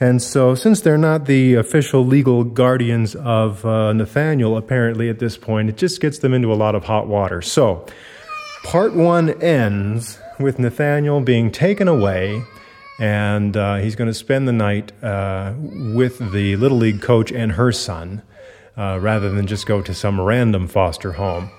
And 0.00 0.20
so, 0.20 0.56
since 0.56 0.80
they're 0.80 0.98
not 0.98 1.26
the 1.26 1.54
official 1.54 2.04
legal 2.04 2.42
guardians 2.42 3.14
of 3.14 3.64
uh, 3.64 3.92
Nathaniel, 3.92 4.56
apparently 4.56 5.08
at 5.08 5.20
this 5.20 5.36
point, 5.36 5.68
it 5.68 5.76
just 5.76 6.00
gets 6.00 6.18
them 6.18 6.34
into 6.34 6.52
a 6.52 6.56
lot 6.56 6.74
of 6.74 6.84
hot 6.84 7.06
water. 7.06 7.40
So, 7.40 7.86
part 8.64 8.94
one 8.94 9.30
ends 9.42 10.18
with 10.40 10.58
Nathaniel 10.58 11.20
being 11.20 11.52
taken 11.52 11.86
away, 11.86 12.42
and 12.98 13.56
uh, 13.56 13.76
he's 13.76 13.94
going 13.94 14.08
to 14.08 14.14
spend 14.14 14.48
the 14.48 14.52
night 14.52 14.90
uh, 15.04 15.52
with 15.94 16.32
the 16.32 16.56
Little 16.56 16.78
League 16.78 17.02
coach 17.02 17.30
and 17.30 17.52
her 17.52 17.70
son 17.70 18.22
uh, 18.76 18.98
rather 19.00 19.30
than 19.30 19.46
just 19.46 19.66
go 19.66 19.82
to 19.82 19.94
some 19.94 20.20
random 20.20 20.68
foster 20.68 21.12
home. 21.12 21.50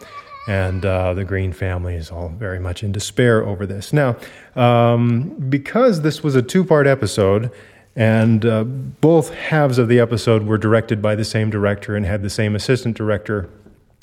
And 0.48 0.86
uh, 0.86 1.14
the 1.14 1.24
Green 1.24 1.54
family 1.54 1.96
is 1.96 2.10
all 2.10 2.30
very 2.30 2.60
much 2.60 2.84
in 2.84 2.92
despair 2.92 3.46
over 3.46 3.66
this. 3.66 3.94
Now, 3.94 4.18
um, 4.56 5.30
because 5.50 6.02
this 6.02 6.24
was 6.24 6.36
a 6.36 6.42
two 6.42 6.64
part 6.64 6.88
episode, 6.88 7.52
and 7.96 8.46
uh, 8.46 8.64
both 8.64 9.34
halves 9.34 9.78
of 9.78 9.88
the 9.88 10.00
episode 10.00 10.44
were 10.44 10.58
directed 10.58 11.02
by 11.02 11.16
the 11.16 11.26
same 11.26 11.50
director 11.50 11.96
and 11.96 12.06
had 12.06 12.24
the 12.24 12.30
same 12.30 12.56
assistant 12.56 12.98
director 12.98 13.50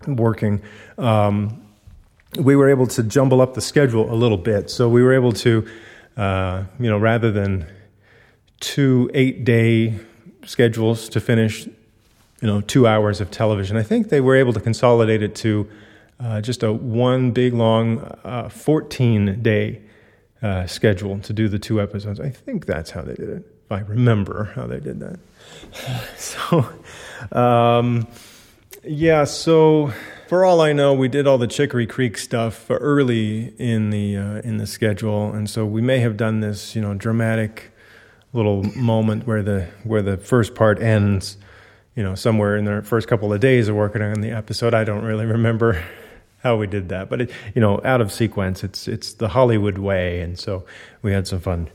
working, 0.07 0.63
um, 0.97 1.61
we 2.39 2.55
were 2.55 2.69
able 2.69 2.87
to 2.87 3.03
jumble 3.03 3.41
up 3.41 3.55
the 3.55 3.61
schedule 3.61 4.13
a 4.13 4.15
little 4.15 4.37
bit. 4.37 4.71
So 4.71 4.89
we 4.89 5.03
were 5.03 5.15
able 5.15 5.33
to, 5.33 5.67
uh, 6.17 6.65
you 6.79 6.89
know, 6.89 6.99
rather 6.99 7.33
than 7.33 7.67
two 8.61 9.11
eight 9.15 9.45
day 9.45 9.99
schedules 10.45 11.09
to 11.11 11.21
finish 11.21 11.69
you 12.41 12.47
know, 12.47 12.61
two 12.61 12.87
hours 12.87 13.21
of 13.21 13.31
television. 13.31 13.77
I 13.77 13.83
think 13.83 14.09
they 14.09 14.21
were 14.21 14.37
able 14.37 14.53
to 14.53 14.61
consolidate 14.61 15.23
it 15.23 15.35
to 15.37 15.69
uh, 16.21 16.41
just 16.41 16.63
a 16.63 16.73
one 16.73 17.33
big 17.33 17.53
long 17.53 18.01
uh, 18.25 18.49
14 18.49 19.43
day 19.43 19.83
uh, 20.43 20.67
schedule 20.67 21.19
to 21.21 21.33
do 21.33 21.49
the 21.49 21.59
two 21.59 21.81
episodes. 21.81 22.21
I 22.21 22.31
think 22.31 22.67
that's 22.67 22.91
how 22.91 23.03
they 23.03 23.15
did 23.15 23.29
it. 23.29 23.45
If 23.65 23.73
I 23.73 23.81
remember 23.81 24.45
how 24.55 24.67
they 24.67 24.81
did 24.81 25.01
that. 25.01 25.19
so, 26.17 26.69
um, 27.33 28.07
yeah. 28.85 29.25
So, 29.25 29.93
for 30.29 30.45
all 30.45 30.61
I 30.61 30.73
know, 30.73 30.95
we 30.95 31.09
did 31.09 31.27
all 31.27 31.39
the 31.39 31.47
Chicory 31.47 31.87
Creek 31.87 32.17
stuff 32.17 32.67
early 32.71 33.55
in 33.59 33.91
the 33.91 34.17
uh, 34.17 34.41
in 34.41 34.59
the 34.59 34.67
schedule, 34.67 35.33
and 35.33 35.51
so 35.51 35.67
we 35.67 35.83
may 35.83 35.99
have 35.99 36.17
done 36.17 36.41
this, 36.41 36.75
you 36.75 36.81
know, 36.81 36.95
dramatic 36.95 37.73
little 38.33 38.63
moment 38.77 39.27
where 39.27 39.43
the 39.43 39.69
where 39.85 40.03
the 40.03 40.17
first 40.17 40.55
part 40.55 40.81
ends 40.81 41.37
you 41.99 42.05
know, 42.05 42.15
somewhere 42.15 42.57
in 42.57 42.65
the 42.65 42.81
first 42.83 43.09
couple 43.09 43.33
of 43.33 43.41
days 43.41 43.67
of 43.67 43.75
working 43.75 44.03
on 44.03 44.21
the 44.21 44.31
episode. 44.31 44.73
I 44.73 44.85
don't 44.85 45.03
really 45.03 45.27
remember 45.37 45.83
how 46.45 46.57
we 46.57 46.69
did 46.69 46.91
that, 46.91 47.11
but 47.11 47.23
it, 47.23 47.31
you 47.57 47.61
know, 47.61 47.81
out 47.85 48.01
of 48.01 48.13
sequence, 48.13 48.63
it's 48.63 48.87
it's 48.87 49.15
the 49.15 49.27
Hollywood 49.27 49.79
way, 49.79 50.21
and 50.21 50.39
so 50.39 50.65
we 51.03 51.13
had 51.13 51.27
some 51.27 51.41
fun 51.41 51.69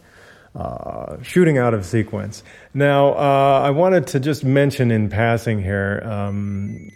uh, 0.56 1.22
shooting 1.22 1.58
out 1.58 1.74
of 1.74 1.86
sequence. 1.86 2.42
Now, 2.74 3.16
uh, 3.16 3.64
I 3.66 3.72
wanted 3.72 4.08
to 4.08 4.22
just 4.22 4.46
mention 4.46 4.92
in 4.92 5.10
passing 5.10 5.62
here, 5.62 6.02
um, 6.06 6.90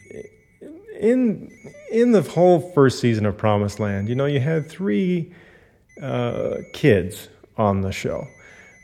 in 0.98 1.52
in 1.92 2.14
the 2.14 2.22
whole 2.22 2.72
first 2.72 3.02
season 3.02 3.26
of 3.26 3.36
Promised 3.36 3.78
Land, 3.82 4.08
you 4.08 4.16
know, 4.16 4.26
you 4.26 4.40
had 4.40 4.70
three 4.70 5.34
uh, 6.02 6.60
kids 6.72 7.28
on 7.58 7.82
the 7.82 7.92
show. 7.92 8.26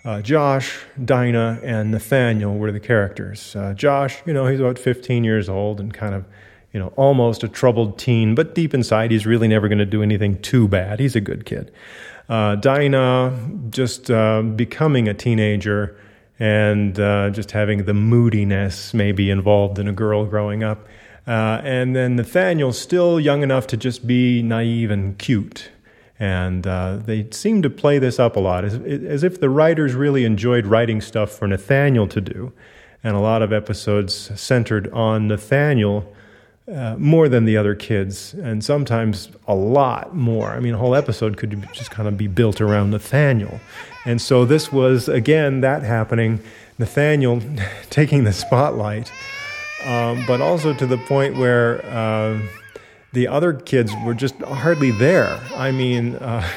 Uh, 0.05 0.21
Josh, 0.21 0.79
Dinah, 1.03 1.59
and 1.63 1.91
Nathaniel 1.91 2.57
were 2.57 2.71
the 2.71 2.79
characters. 2.79 3.55
Uh, 3.55 3.73
Josh, 3.73 4.21
you 4.25 4.33
know, 4.33 4.47
he's 4.47 4.59
about 4.59 4.77
15 4.77 5.23
years 5.23 5.47
old 5.47 5.79
and 5.79 5.93
kind 5.93 6.13
of, 6.13 6.25
you 6.73 6.79
know, 6.79 6.93
almost 6.97 7.43
a 7.43 7.47
troubled 7.47 7.97
teen, 7.97 8.35
but 8.35 8.53
deep 8.53 8.73
inside, 8.73 9.11
he's 9.11 9.25
really 9.25 9.47
never 9.47 9.67
going 9.67 9.79
to 9.79 9.85
do 9.85 10.03
anything 10.03 10.41
too 10.41 10.67
bad. 10.67 10.99
He's 10.99 11.15
a 11.15 11.21
good 11.21 11.45
kid. 11.45 11.71
Uh, 12.27 12.55
Dinah, 12.55 13.51
just 13.69 14.11
uh, 14.11 14.41
becoming 14.41 15.07
a 15.07 15.13
teenager 15.13 15.97
and 16.39 16.99
uh, 16.99 17.29
just 17.29 17.51
having 17.51 17.85
the 17.85 17.93
moodiness 17.93 18.93
maybe 18.93 19.29
involved 19.29 19.79
in 19.79 19.87
a 19.87 19.93
girl 19.93 20.25
growing 20.25 20.63
up. 20.63 20.87
Uh, 21.25 21.61
and 21.63 21.95
then 21.95 22.17
Nathaniel, 22.17 22.73
still 22.73 23.19
young 23.19 23.43
enough 23.43 23.67
to 23.67 23.77
just 23.77 24.05
be 24.05 24.41
naive 24.41 24.91
and 24.91 25.17
cute. 25.17 25.69
And 26.19 26.65
uh, 26.67 26.97
they 26.97 27.27
seem 27.31 27.61
to 27.63 27.69
play 27.69 27.99
this 27.99 28.19
up 28.19 28.35
a 28.35 28.39
lot, 28.39 28.63
as, 28.63 28.75
as 28.75 29.23
if 29.23 29.39
the 29.39 29.49
writers 29.49 29.93
really 29.95 30.25
enjoyed 30.25 30.65
writing 30.65 31.01
stuff 31.01 31.31
for 31.31 31.47
Nathaniel 31.47 32.07
to 32.07 32.21
do. 32.21 32.53
And 33.03 33.15
a 33.15 33.19
lot 33.19 33.41
of 33.41 33.51
episodes 33.51 34.31
centered 34.39 34.91
on 34.93 35.27
Nathaniel 35.27 36.13
uh, 36.71 36.95
more 36.97 37.27
than 37.27 37.43
the 37.43 37.57
other 37.57 37.75
kids, 37.75 38.33
and 38.35 38.63
sometimes 38.63 39.29
a 39.47 39.55
lot 39.55 40.15
more. 40.15 40.51
I 40.51 40.61
mean, 40.61 40.73
a 40.73 40.77
whole 40.77 40.95
episode 40.95 41.35
could 41.35 41.67
just 41.73 41.91
kind 41.91 42.07
of 42.07 42.17
be 42.17 42.27
built 42.27 42.61
around 42.61 42.91
Nathaniel. 42.91 43.59
And 44.05 44.21
so 44.21 44.45
this 44.45 44.71
was, 44.71 45.09
again, 45.09 45.59
that 45.61 45.83
happening, 45.83 46.39
Nathaniel 46.77 47.41
taking 47.89 48.23
the 48.23 48.31
spotlight, 48.31 49.11
um, 49.85 50.23
but 50.25 50.39
also 50.39 50.73
to 50.73 50.85
the 50.85 50.97
point 50.97 51.35
where. 51.35 51.83
Uh, 51.85 52.39
the 53.13 53.27
other 53.27 53.53
kids 53.53 53.93
were 54.03 54.13
just 54.13 54.35
hardly 54.41 54.91
there. 54.91 55.39
I 55.55 55.71
mean, 55.71 56.15
uh, 56.15 56.47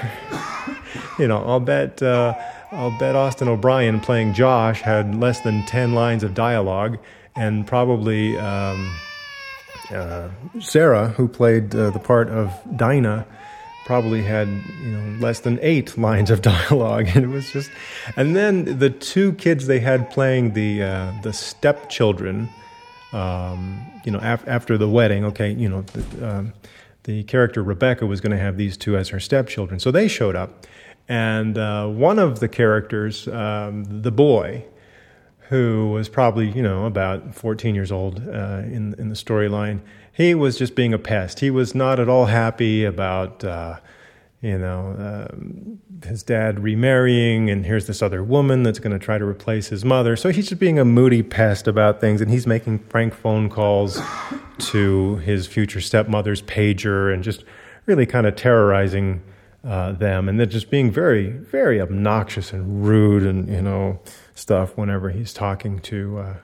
you 1.19 1.29
know, 1.29 1.45
I'll 1.45 1.61
bet 1.61 2.03
uh, 2.03 2.35
I'll 2.73 2.99
bet 2.99 3.15
Austin 3.15 3.49
O'Brien 3.49 4.01
playing 4.01 4.35
Josh 4.35 4.81
had 4.81 5.15
less 5.15 5.41
than 5.41 5.65
ten 5.67 5.95
lines 5.95 6.25
of 6.25 6.35
dialogue, 6.35 6.99
and 7.37 7.67
probably 7.67 8.37
um, 8.39 8.95
uh, 9.91 10.29
Sarah, 10.59 11.09
who 11.09 11.29
played 11.29 11.75
uh, 11.75 11.91
the 11.91 11.99
part 11.99 12.29
of 12.31 12.53
Dinah, 12.77 13.27
probably 13.85 14.23
had 14.23 14.49
you 14.49 14.91
know 14.91 15.19
less 15.21 15.41
than 15.41 15.59
eight 15.61 15.97
lines 15.99 16.31
of 16.31 16.41
dialogue, 16.41 17.09
and 17.15 17.25
it 17.25 17.29
was 17.29 17.51
just. 17.51 17.71
And 18.17 18.35
then 18.35 18.79
the 18.79 18.91
two 18.91 19.35
kids 19.35 19.67
they 19.67 19.81
had 19.81 20.11
playing 20.11 20.55
the 20.55 20.83
uh, 20.83 21.13
the 21.23 21.35
stepchildren 21.35 22.49
um, 23.13 23.87
you 24.05 24.13
know, 24.13 24.21
af- 24.23 24.47
after 24.47 24.77
the 24.79 24.89
wedding, 24.89 25.25
okay, 25.25 25.53
you 25.53 25.69
know, 25.69 25.83
the, 25.83 26.29
um, 26.29 26.53
the 27.05 27.23
character 27.25 27.63
Rebecca 27.63 28.07
was 28.07 28.21
going 28.21 28.33
to 28.33 28.39
have 28.39 28.57
these 28.57 28.77
two 28.77 28.97
as 28.97 29.09
her 29.11 29.21
stepchildren. 29.21 29.79
So 29.81 29.91
they 29.91 30.09
showed 30.09 30.37
up. 30.37 30.67
And 31.09 31.57
uh, 31.57 31.87
one 31.87 32.19
of 32.19 32.41
the 32.41 32.49
characters, 32.49 33.29
um, 33.29 33.85
the 34.03 34.11
boy, 34.11 34.65
who 35.49 35.91
was 35.91 36.09
probably, 36.09 36.51
you 36.51 36.63
know, 36.63 36.87
about 36.87 37.35
14 37.35 37.75
years 37.77 37.93
old 37.93 38.21
uh, 38.29 38.63
in, 38.65 38.95
in 38.99 39.09
the 39.09 39.15
storyline, 39.15 39.81
he 40.13 40.35
was 40.35 40.59
just 40.59 40.75
being 40.75 40.93
a 40.93 40.99
pest. 40.99 41.39
He 41.41 41.51
was 41.51 41.75
not 41.75 42.01
at 42.01 42.09
all 42.09 42.27
happy 42.27 42.85
about. 42.85 43.45
Uh, 43.45 43.79
you 44.47 44.59
know, 44.59 45.29
um, 45.33 45.81
his 46.05 46.23
dad 46.23 46.61
remarrying, 46.61 47.51
and 47.51 47.67
here's 47.67 47.89
this 47.89 48.01
other 48.01 48.23
woman 48.23 48.63
that's 48.63 48.79
going 48.79 48.97
to 48.97 49.05
try 49.05 49.19
to 49.19 49.25
replace 49.25 49.69
his 49.69 49.85
mother. 49.85 50.15
So 50.15 50.31
he's 50.31 50.49
just 50.49 50.61
being 50.61 50.79
a 50.79 50.85
moody 50.85 51.25
pest 51.25 51.67
about 51.67 52.01
things, 52.01 52.21
and 52.21 52.31
he's 52.31 52.47
making 52.47 52.79
prank 52.79 53.13
phone 53.13 53.49
calls 53.49 54.01
to 54.59 55.17
his 55.17 55.49
future 55.49 55.81
stepmother's 55.81 56.43
pager 56.43 57.13
and 57.13 57.25
just 57.25 57.43
really 57.87 58.07
kind 58.07 58.25
of 58.25 58.37
terrorizing 58.37 59.21
uh, 59.65 59.91
them, 59.93 60.29
and 60.29 60.39
then 60.39 60.49
just 60.49 60.71
being 60.71 60.93
very, 60.93 61.31
very 61.31 61.81
obnoxious 61.81 62.53
and 62.53 62.87
rude 62.87 63.25
and, 63.25 63.49
you 63.49 63.61
know, 63.61 63.99
stuff 64.37 64.77
whenever 64.77 65.11
he's 65.11 65.33
talking 65.33 65.81
to. 65.81 66.19
Uh, 66.19 66.35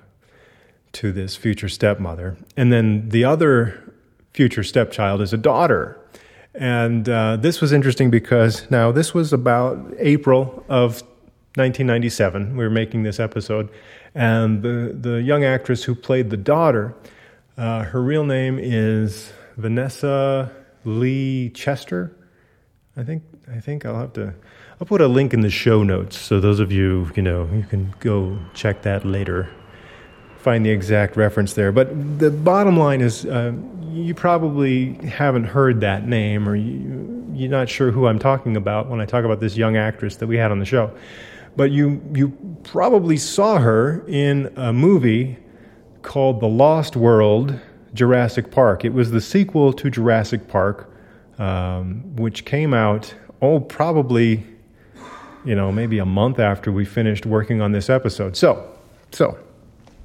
to 0.92 1.11
this 1.11 1.37
future 1.37 1.71
stepmother. 1.71 2.37
And 2.54 2.71
then 2.71 3.09
the 3.09 3.25
other 3.25 3.94
future 4.35 4.62
stepchild 4.62 5.23
is 5.23 5.32
a 5.32 5.38
daughter 5.38 5.99
and 6.54 7.09
uh, 7.09 7.37
this 7.37 7.61
was 7.61 7.73
interesting 7.73 8.11
because 8.11 8.71
now 8.71 8.92
this 8.92 9.14
was 9.14 9.33
about 9.33 9.79
April 9.98 10.64
of 10.68 11.03
1997. 11.55 12.57
We 12.57 12.64
were 12.64 12.70
making 12.70 13.03
this 13.03 13.18
episode, 13.18 13.70
and 14.14 14.62
the 14.62 14.96
the 14.98 15.22
young 15.22 15.44
actress 15.44 15.85
who 15.85 15.94
played 15.94 16.31
the 16.31 16.37
daughter, 16.37 16.94
uh, 17.57 17.85
her 17.85 18.03
real 18.03 18.24
name 18.24 18.59
is 18.61 19.33
Vanessa 19.57 20.53
Lee 20.85 21.50
Chester. 21.50 22.14
I 22.96 23.03
think 23.03 23.22
I 23.50 23.61
think 23.61 23.87
I'll 23.87 23.98
have 23.98 24.12
to. 24.14 24.35
I'll 24.81 24.87
put 24.87 25.00
a 25.00 25.09
link 25.09 25.33
in 25.33 25.42
the 25.42 25.50
show 25.50 25.85
notes 25.85 26.18
so 26.18 26.40
those 26.40 26.59
of 26.59 26.72
you 26.72 27.09
you 27.14 27.22
know 27.22 27.48
you 27.55 27.62
can 27.62 27.94
go 28.00 28.37
check 28.53 28.83
that 28.83 29.05
later 29.05 29.48
find 30.42 30.66
the 30.66 30.70
exact 30.70 31.16
reference 31.16 31.52
there. 31.52 31.70
But 31.70 32.18
the 32.18 32.31
bottom 32.31 32.76
line 32.76 33.00
is, 33.00 33.24
uh, 33.24 33.52
you 33.92 34.12
probably 34.12 34.94
haven't 34.94 35.44
heard 35.44 35.81
that 35.83 36.09
name, 36.09 36.48
or 36.48 36.57
you, 36.57 37.24
you're 37.33 37.50
not 37.50 37.68
sure 37.68 37.92
who 37.92 38.09
I'm 38.09 38.18
talking 38.18 38.57
about 38.57 38.88
when 38.88 39.00
I 39.00 39.07
talk 39.07 39.24
about 39.24 39.38
this 39.38 39.57
young 39.57 39.76
actress 39.76 40.16
that 40.16 40.26
we 40.26 40.37
had 40.37 40.50
on 40.50 40.59
the 40.59 40.64
show. 40.64 40.90
But 41.55 41.70
you 41.70 42.02
you 42.12 42.31
probably 42.64 43.18
saw 43.18 43.59
her 43.59 44.05
in 44.09 44.52
a 44.57 44.72
movie 44.72 45.38
called 46.00 46.40
The 46.40 46.48
Lost 46.48 46.96
World 46.96 47.59
Jurassic 47.94 48.50
Park. 48.50 48.85
It 48.85 48.92
was 48.92 49.11
the 49.11 49.20
sequel 49.20 49.72
to 49.74 49.90
Jurassic 49.90 50.48
Park, 50.48 50.92
um, 51.38 52.16
which 52.16 52.44
came 52.44 52.74
out 52.74 53.14
oh 53.42 53.61
probably 53.61 54.44
you 55.44 55.55
know 55.55 55.70
maybe 55.70 55.98
a 55.98 56.07
month 56.07 56.38
after 56.40 56.72
we 56.72 56.85
finished 56.85 57.26
working 57.26 57.61
on 57.61 57.72
this 57.72 57.88
episode. 57.90 58.37
So 58.37 58.66
so 59.12 59.38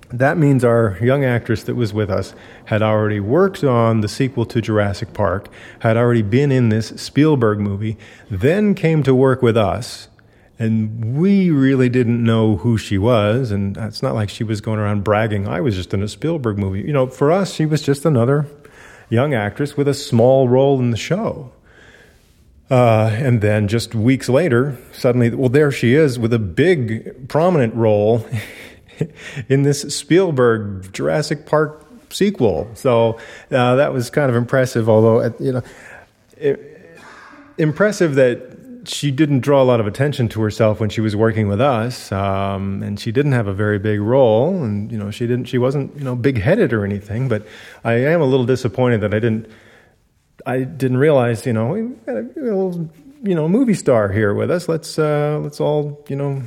that 0.10 0.38
means 0.38 0.64
our 0.64 0.98
young 1.02 1.26
actress 1.26 1.64
that 1.64 1.76
was 1.76 1.94
with 1.94 2.10
us 2.10 2.34
had 2.66 2.82
already 2.82 3.20
worked 3.20 3.64
on 3.64 4.02
the 4.02 4.08
sequel 4.08 4.46
to 4.46 4.62
Jurassic 4.62 5.14
Park, 5.14 5.50
had 5.80 5.98
already 5.98 6.22
been 6.22 6.52
in 6.52 6.70
this 6.70 6.88
Spielberg 6.96 7.60
movie, 7.60 7.98
then 8.30 8.74
came 8.74 9.04
to 9.04 9.14
work 9.14 9.42
with 9.42 9.58
us. 9.58 10.08
And 10.60 11.18
we 11.18 11.52
really 11.52 11.88
didn't 11.90 12.24
know 12.24 12.56
who 12.58 12.78
she 12.78 12.98
was. 12.98 13.52
And 13.52 13.78
it's 13.78 14.02
not 14.02 14.16
like 14.16 14.30
she 14.30 14.44
was 14.44 14.60
going 14.62 14.80
around 14.80 15.04
bragging, 15.04 15.48
I 15.48 15.62
was 15.62 15.76
just 15.76 15.94
in 15.94 16.02
a 16.02 16.08
Spielberg 16.08 16.58
movie. 16.58 16.82
You 16.82 16.94
know, 16.94 17.08
for 17.08 17.32
us, 17.32 17.54
she 17.54 17.66
was 17.66 17.82
just 17.82 18.06
another 18.06 18.48
young 19.10 19.34
actress 19.34 19.78
with 19.78 19.88
a 19.88 19.94
small 19.94 20.48
role 20.48 20.80
in 20.80 20.92
the 20.92 20.98
show. 20.98 21.52
Uh, 22.70 23.10
and 23.14 23.42
then 23.42 23.68
just 23.68 23.96
weeks 23.96 24.28
later, 24.28 24.78
suddenly, 24.92 25.30
well, 25.30 25.48
there 25.48 25.72
she 25.72 25.94
is 25.94 26.20
with 26.20 26.34
a 26.34 26.40
big, 26.40 27.30
prominent 27.30 27.74
role 27.76 28.26
in 29.50 29.64
this 29.64 29.82
Spielberg 29.96 30.92
Jurassic 30.94 31.46
Park 31.46 31.86
sequel. 32.10 32.70
So 32.76 33.20
uh, 33.52 33.76
that 33.76 33.94
was 33.94 34.10
kind 34.10 34.30
of 34.30 34.36
impressive, 34.36 34.90
although, 34.90 35.34
you 35.40 35.52
know, 35.54 35.62
it, 36.38 36.78
impressive 37.58 38.16
that 38.16 38.58
she 38.88 39.12
didn't 39.12 39.42
draw 39.42 39.62
a 39.62 39.66
lot 39.66 39.80
of 39.80 39.88
attention 39.88 40.30
to 40.30 40.42
herself 40.42 40.80
when 40.80 40.90
she 40.90 41.02
was 41.02 41.16
working 41.16 41.48
with 41.48 41.60
us, 41.60 42.12
um, 42.12 42.82
and 42.84 43.00
she 43.00 43.12
didn't 43.12 43.34
have 43.34 43.48
a 43.48 43.54
very 43.54 43.80
big 43.80 44.00
role, 44.00 44.64
and 44.64 44.92
you 44.92 44.98
know 44.98 45.12
she 45.12 45.28
didn't 45.28 45.46
she 45.46 45.58
wasn't 45.58 45.96
you 45.98 46.04
know 46.04 46.16
big 46.16 46.40
headed 46.40 46.74
or 46.74 46.86
anything. 46.86 47.28
But 47.28 47.46
I 47.84 47.94
am 47.94 48.22
a 48.22 48.26
little 48.26 48.46
disappointed 48.46 49.02
that 49.02 49.14
I 49.14 49.20
didn't 49.20 49.50
I 50.46 50.60
didn't 50.60 50.98
realize 50.98 51.46
you 51.46 51.54
know 51.54 51.68
we 51.68 51.82
got 52.06 52.16
a 52.16 52.30
little 52.36 52.90
you 53.24 53.36
know 53.36 53.50
movie 53.50 53.74
star 53.74 54.10
here 54.10 54.34
with 54.34 54.50
us. 54.50 54.70
Let's 54.70 54.98
uh, 54.98 55.40
let's 55.42 55.60
all 55.60 56.04
you 56.08 56.16
know 56.16 56.42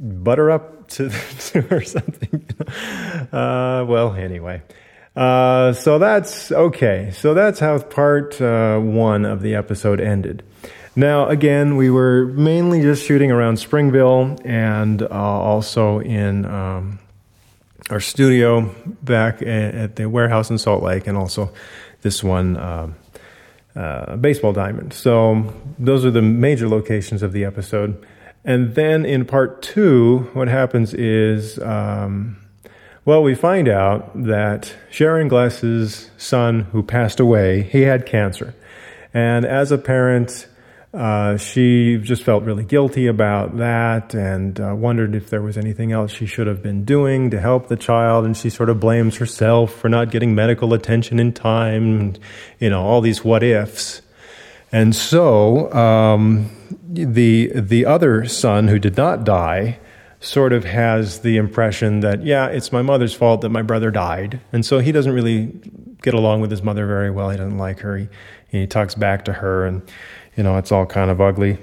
butter 0.00 0.50
up 0.50 0.88
to, 0.88 1.10
to 1.38 1.74
or 1.74 1.82
something. 1.82 2.46
Uh, 3.32 3.84
well, 3.86 4.14
anyway. 4.14 4.62
Uh, 5.14 5.72
so 5.72 5.98
that's 5.98 6.50
okay. 6.50 7.10
So 7.12 7.34
that's 7.34 7.60
how 7.60 7.78
part 7.78 8.40
uh, 8.40 8.78
one 8.78 9.24
of 9.24 9.42
the 9.42 9.54
episode 9.54 10.00
ended. 10.00 10.42
Now, 10.96 11.28
again, 11.28 11.76
we 11.76 11.90
were 11.90 12.26
mainly 12.26 12.82
just 12.82 13.06
shooting 13.06 13.30
around 13.30 13.58
Springville 13.58 14.38
and 14.44 15.02
uh, 15.02 15.06
also 15.08 16.00
in 16.00 16.44
um, 16.46 16.98
our 17.90 18.00
studio 18.00 18.74
back 19.02 19.42
at 19.42 19.96
the 19.96 20.08
warehouse 20.08 20.50
in 20.50 20.58
Salt 20.58 20.82
Lake, 20.82 21.06
and 21.06 21.16
also 21.16 21.52
this 22.02 22.24
one. 22.24 22.56
Um, 22.56 22.94
uh, 23.76 24.16
baseball 24.16 24.52
diamond. 24.52 24.92
So 24.92 25.54
those 25.78 26.04
are 26.04 26.10
the 26.10 26.22
major 26.22 26.68
locations 26.68 27.22
of 27.22 27.32
the 27.32 27.44
episode. 27.44 28.04
And 28.44 28.74
then 28.74 29.04
in 29.04 29.24
part 29.26 29.62
two, 29.62 30.30
what 30.32 30.48
happens 30.48 30.94
is, 30.94 31.58
um, 31.58 32.38
well, 33.04 33.22
we 33.22 33.34
find 33.34 33.68
out 33.68 34.10
that 34.24 34.74
Sharon 34.90 35.28
Gless's 35.28 36.10
son, 36.16 36.60
who 36.72 36.82
passed 36.82 37.20
away, 37.20 37.62
he 37.62 37.82
had 37.82 38.06
cancer. 38.06 38.54
And 39.12 39.44
as 39.44 39.72
a 39.72 39.78
parent, 39.78 40.46
uh, 40.92 41.36
she 41.36 41.98
just 41.98 42.22
felt 42.24 42.42
really 42.44 42.64
guilty 42.64 43.06
about 43.06 43.58
that 43.58 44.14
and 44.14 44.58
uh, 44.58 44.74
wondered 44.74 45.14
if 45.14 45.30
there 45.30 45.42
was 45.42 45.56
anything 45.56 45.92
else 45.92 46.10
she 46.10 46.26
should 46.26 46.46
have 46.46 46.62
been 46.62 46.84
doing 46.84 47.30
to 47.30 47.40
help 47.40 47.68
the 47.68 47.76
child. 47.76 48.24
And 48.24 48.36
she 48.36 48.50
sort 48.50 48.68
of 48.68 48.80
blames 48.80 49.16
herself 49.16 49.72
for 49.72 49.88
not 49.88 50.10
getting 50.10 50.34
medical 50.34 50.74
attention 50.74 51.20
in 51.20 51.32
time, 51.32 52.00
and, 52.00 52.18
you 52.58 52.70
know, 52.70 52.82
all 52.82 53.00
these 53.00 53.24
what 53.24 53.42
ifs. 53.42 54.02
And 54.72 54.94
so 54.94 55.72
um, 55.72 56.50
the 56.88 57.50
the 57.54 57.86
other 57.86 58.26
son 58.26 58.68
who 58.68 58.78
did 58.78 58.96
not 58.96 59.24
die 59.24 59.78
sort 60.20 60.52
of 60.52 60.64
has 60.64 61.20
the 61.20 61.36
impression 61.36 62.00
that 62.00 62.22
yeah, 62.24 62.46
it's 62.46 62.72
my 62.72 62.82
mother's 62.82 63.14
fault 63.14 63.40
that 63.40 63.48
my 63.48 63.62
brother 63.62 63.90
died, 63.90 64.40
and 64.52 64.64
so 64.64 64.78
he 64.78 64.92
doesn't 64.92 65.12
really 65.12 65.52
get 66.02 66.14
along 66.14 66.40
with 66.40 66.50
his 66.50 66.62
mother 66.62 66.86
very 66.86 67.10
well. 67.10 67.30
He 67.30 67.36
doesn't 67.36 67.58
like 67.58 67.80
her. 67.80 67.96
He, 67.96 68.08
he 68.50 68.66
talks 68.66 68.94
back 68.94 69.24
to 69.24 69.32
her, 69.32 69.66
and 69.66 69.82
you 70.36 70.42
know 70.42 70.56
it's 70.56 70.70
all 70.70 70.86
kind 70.86 71.10
of 71.10 71.20
ugly. 71.20 71.58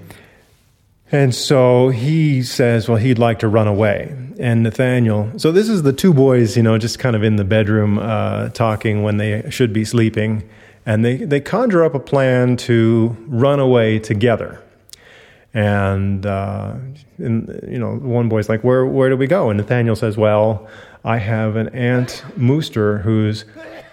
And 1.09 1.33
so 1.33 1.87
he 1.87 2.43
says, 2.43 2.89
well, 2.89 2.97
he'd 2.97 3.17
like 3.17 3.39
to 3.39 3.47
run 3.47 3.67
away. 3.67 4.13
And 4.39 4.63
Nathaniel, 4.63 5.31
so 5.37 5.53
this 5.53 5.69
is 5.69 5.83
the 5.83 5.93
two 5.93 6.13
boys, 6.13 6.57
you 6.57 6.63
know, 6.63 6.77
just 6.77 6.99
kind 6.99 7.15
of 7.15 7.23
in 7.23 7.37
the 7.37 7.45
bedroom 7.45 7.97
uh, 7.97 8.49
talking 8.49 9.03
when 9.03 9.15
they 9.15 9.49
should 9.49 9.71
be 9.71 9.85
sleeping. 9.85 10.47
And 10.87 11.03
they, 11.03 11.17
they 11.17 11.41
conjure 11.41 11.83
up 11.83 11.93
a 11.93 11.99
plan 11.99 12.55
to 12.57 13.15
run 13.27 13.59
away 13.59 13.99
together. 13.99 14.63
And, 15.53 16.25
uh, 16.25 16.75
and, 17.17 17.59
you 17.69 17.77
know, 17.77 17.95
one 17.95 18.29
boy's 18.29 18.47
like, 18.47 18.63
where, 18.63 18.85
where 18.85 19.09
do 19.09 19.17
we 19.17 19.27
go? 19.27 19.49
And 19.49 19.57
Nathaniel 19.57 19.97
says, 19.97 20.15
well, 20.15 20.65
I 21.03 21.17
have 21.17 21.57
an 21.57 21.67
aunt 21.69 22.23
Mooster 22.37 23.01
who's 23.01 23.43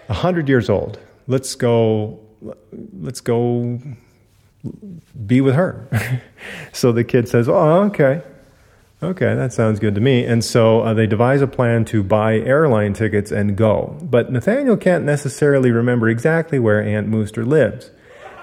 100 0.07 0.49
years 0.49 0.71
old. 0.71 1.01
Let's 1.27 1.57
go, 1.57 2.21
let's 3.01 3.21
go 3.21 3.81
be 5.27 5.41
with 5.41 5.55
her. 5.55 5.89
so 6.73 6.93
the 6.93 7.05
kid 7.05 7.29
says, 7.29 7.49
Oh, 7.49 7.83
okay. 7.85 8.23
Okay, 9.03 9.35
that 9.35 9.53
sounds 9.53 9.81
good 9.81 9.95
to 9.97 10.01
me. 10.01 10.25
And 10.25 10.43
so 10.43 10.81
uh, 10.81 10.95
they 10.95 11.07
devise 11.07 11.43
a 11.43 11.47
plan 11.47 11.85
to 11.87 12.03
buy 12.03 12.39
airline 12.39 12.95
tickets 12.95 13.31
and 13.31 13.57
go. 13.57 13.99
But 14.03 14.33
Nathaniel 14.33 14.77
can't 14.77 15.05
necessarily 15.05 15.71
remember 15.71 16.09
exactly 16.09 16.59
where 16.59 16.83
Aunt 16.83 17.09
Mooster 17.11 17.47
lives. 17.47 17.91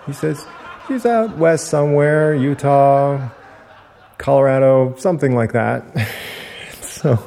He 0.06 0.14
says, 0.14 0.46
She's 0.88 1.06
out 1.06 1.38
west 1.38 1.68
somewhere, 1.68 2.36
Utah, 2.36 3.30
Colorado, 4.18 4.96
something 4.98 5.36
like 5.36 5.54
that. 5.54 5.84
so 6.82 7.18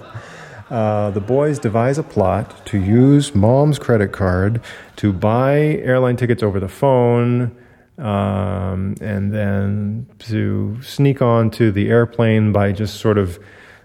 uh, 0.70 1.10
the 1.10 1.20
boys 1.20 1.58
devise 1.58 1.98
a 1.98 2.02
plot 2.02 2.66
to 2.66 2.78
use 2.78 3.34
mom's 3.34 3.78
credit 3.78 4.12
card 4.12 4.60
to 4.96 5.12
buy 5.12 5.56
airline 5.56 6.16
tickets 6.16 6.42
over 6.42 6.60
the 6.60 6.68
phone 6.68 7.56
um, 7.98 8.96
and 9.00 9.33
then 9.33 10.07
to 10.20 10.80
sneak 10.83 11.22
on 11.22 11.50
to 11.52 11.70
the 11.70 11.88
airplane 11.88 12.52
by 12.52 12.72
just 12.72 13.00
sort 13.00 13.18
of 13.18 13.38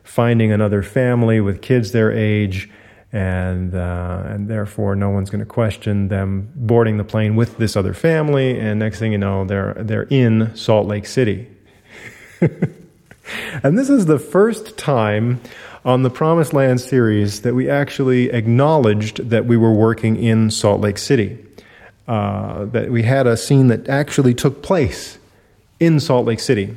finding 0.04 0.52
another 0.52 0.82
family 0.82 1.40
with 1.40 1.62
kids 1.62 1.92
their 1.92 2.12
age, 2.12 2.70
and 3.12 3.76
uh, 3.76 4.24
and 4.26 4.48
therefore 4.48 4.96
no 4.96 5.10
one's 5.10 5.30
going 5.30 5.40
to 5.40 5.46
question 5.46 6.08
them 6.08 6.52
boarding 6.56 6.98
the 6.98 7.04
plane 7.04 7.36
with 7.36 7.58
this 7.58 7.76
other 7.76 7.94
family. 7.94 8.60
And 8.60 8.80
next 8.80 9.00
thing 9.00 9.12
you 9.12 9.18
know, 9.18 9.46
they're 9.46 9.76
they're 9.76 10.08
in 10.10 10.56
Salt 10.56 10.88
Lake 10.88 11.06
City. 11.06 11.48
and 12.42 13.78
this 13.78 13.90
is 13.90 14.08
the 14.08 14.20
first 14.20 14.78
time 14.78 15.40
on 15.86 16.04
the 16.04 16.10
Promised 16.10 16.54
Land 16.54 16.82
series 16.82 17.42
that 17.42 17.54
we 17.54 17.70
actually 17.70 18.32
acknowledged 18.32 19.30
that 19.30 19.46
we 19.46 19.56
were 19.56 19.74
working 19.74 20.22
in 20.22 20.50
Salt 20.50 20.82
Lake 20.82 20.98
City 20.98 21.46
uh, 22.10 22.66
that 22.66 22.90
we 22.90 23.04
had 23.04 23.28
a 23.28 23.38
scene 23.38 23.68
that 23.68 23.88
actually 23.88 24.34
took 24.34 24.64
place 24.64 25.20
in 25.80 26.00
Salt 26.00 26.26
Lake 26.26 26.40
City. 26.40 26.76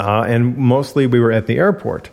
Uh, 0.00 0.24
and 0.26 0.56
mostly 0.58 1.06
we 1.06 1.20
were 1.20 1.30
at 1.30 1.46
the 1.46 1.58
airport. 1.58 2.10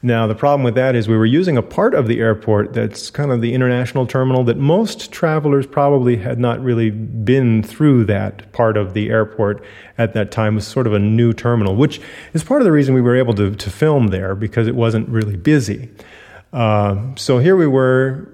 Now, 0.00 0.28
the 0.28 0.36
problem 0.36 0.62
with 0.62 0.76
that 0.76 0.94
is 0.94 1.08
we 1.08 1.16
were 1.16 1.26
using 1.26 1.56
a 1.56 1.62
part 1.62 1.94
of 1.94 2.06
the 2.06 2.20
airport 2.20 2.72
that's 2.72 3.10
kind 3.10 3.32
of 3.32 3.40
the 3.40 3.52
international 3.52 4.06
terminal 4.06 4.44
that 4.44 4.58
most 4.58 5.10
travelers 5.10 5.66
probably 5.66 6.18
had 6.18 6.38
not 6.38 6.62
really 6.62 6.90
been 6.90 7.64
through 7.64 8.04
that 8.04 8.52
part 8.52 8.76
of 8.76 8.94
the 8.94 9.10
airport 9.10 9.64
at 9.98 10.14
that 10.14 10.30
time. 10.30 10.52
It 10.52 10.56
was 10.56 10.68
sort 10.68 10.86
of 10.86 10.92
a 10.92 11.00
new 11.00 11.32
terminal, 11.32 11.74
which 11.74 12.00
is 12.32 12.44
part 12.44 12.60
of 12.60 12.64
the 12.64 12.72
reason 12.72 12.94
we 12.94 13.00
were 13.00 13.16
able 13.16 13.34
to, 13.34 13.56
to 13.56 13.70
film 13.70 14.08
there 14.08 14.36
because 14.36 14.68
it 14.68 14.76
wasn't 14.76 15.08
really 15.08 15.36
busy. 15.36 15.88
Uh, 16.52 17.12
so 17.16 17.38
here 17.38 17.56
we 17.56 17.66
were 17.66 18.28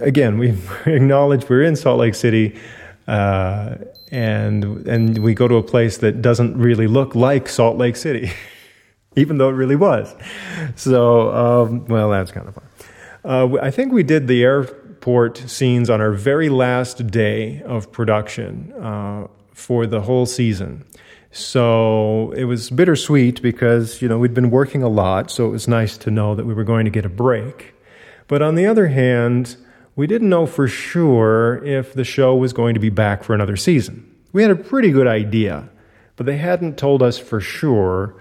again, 0.00 0.38
we 0.38 0.56
acknowledge 0.86 1.48
we're 1.48 1.62
in 1.62 1.76
Salt 1.76 1.98
Lake 1.98 2.14
City, 2.14 2.58
uh, 3.06 3.76
and 4.10 4.64
and 4.86 5.18
we 5.18 5.34
go 5.34 5.48
to 5.48 5.56
a 5.56 5.62
place 5.62 5.98
that 5.98 6.22
doesn't 6.22 6.56
really 6.56 6.86
look 6.86 7.14
like 7.14 7.48
Salt 7.48 7.76
Lake 7.76 7.96
City, 7.96 8.30
even 9.16 9.38
though 9.38 9.48
it 9.48 9.54
really 9.54 9.76
was. 9.76 10.14
So, 10.76 11.30
um, 11.34 11.84
well, 11.86 12.10
that's 12.10 12.30
kind 12.30 12.48
of 12.48 12.54
fun. 12.54 12.64
Uh, 13.24 13.58
I 13.60 13.70
think 13.70 13.92
we 13.92 14.02
did 14.02 14.28
the 14.28 14.42
airport 14.42 15.38
scenes 15.38 15.90
on 15.90 16.00
our 16.00 16.12
very 16.12 16.48
last 16.48 17.08
day 17.08 17.62
of 17.62 17.90
production 17.92 18.72
uh, 18.80 19.26
for 19.52 19.86
the 19.86 20.02
whole 20.02 20.26
season. 20.26 20.84
So 21.30 22.32
it 22.32 22.44
was 22.44 22.70
bittersweet 22.70 23.42
because 23.42 24.00
you 24.00 24.08
know 24.08 24.18
we'd 24.18 24.34
been 24.34 24.50
working 24.50 24.82
a 24.82 24.88
lot, 24.88 25.30
so 25.30 25.46
it 25.46 25.50
was 25.50 25.68
nice 25.68 25.96
to 25.98 26.10
know 26.10 26.34
that 26.34 26.46
we 26.46 26.54
were 26.54 26.64
going 26.64 26.84
to 26.84 26.90
get 26.90 27.04
a 27.04 27.10
break. 27.10 27.74
But 28.28 28.42
on 28.42 28.54
the 28.54 28.66
other 28.66 28.88
hand, 28.88 29.56
we 29.98 30.06
didn't 30.06 30.28
know 30.28 30.46
for 30.46 30.68
sure 30.68 31.56
if 31.64 31.92
the 31.92 32.04
show 32.04 32.36
was 32.36 32.52
going 32.52 32.72
to 32.72 32.78
be 32.78 32.88
back 32.88 33.24
for 33.24 33.34
another 33.34 33.56
season. 33.56 34.08
We 34.32 34.42
had 34.42 34.50
a 34.52 34.56
pretty 34.56 34.92
good 34.92 35.08
idea, 35.08 35.68
but 36.14 36.24
they 36.24 36.36
hadn't 36.36 36.78
told 36.78 37.02
us 37.02 37.18
for 37.18 37.40
sure 37.40 38.14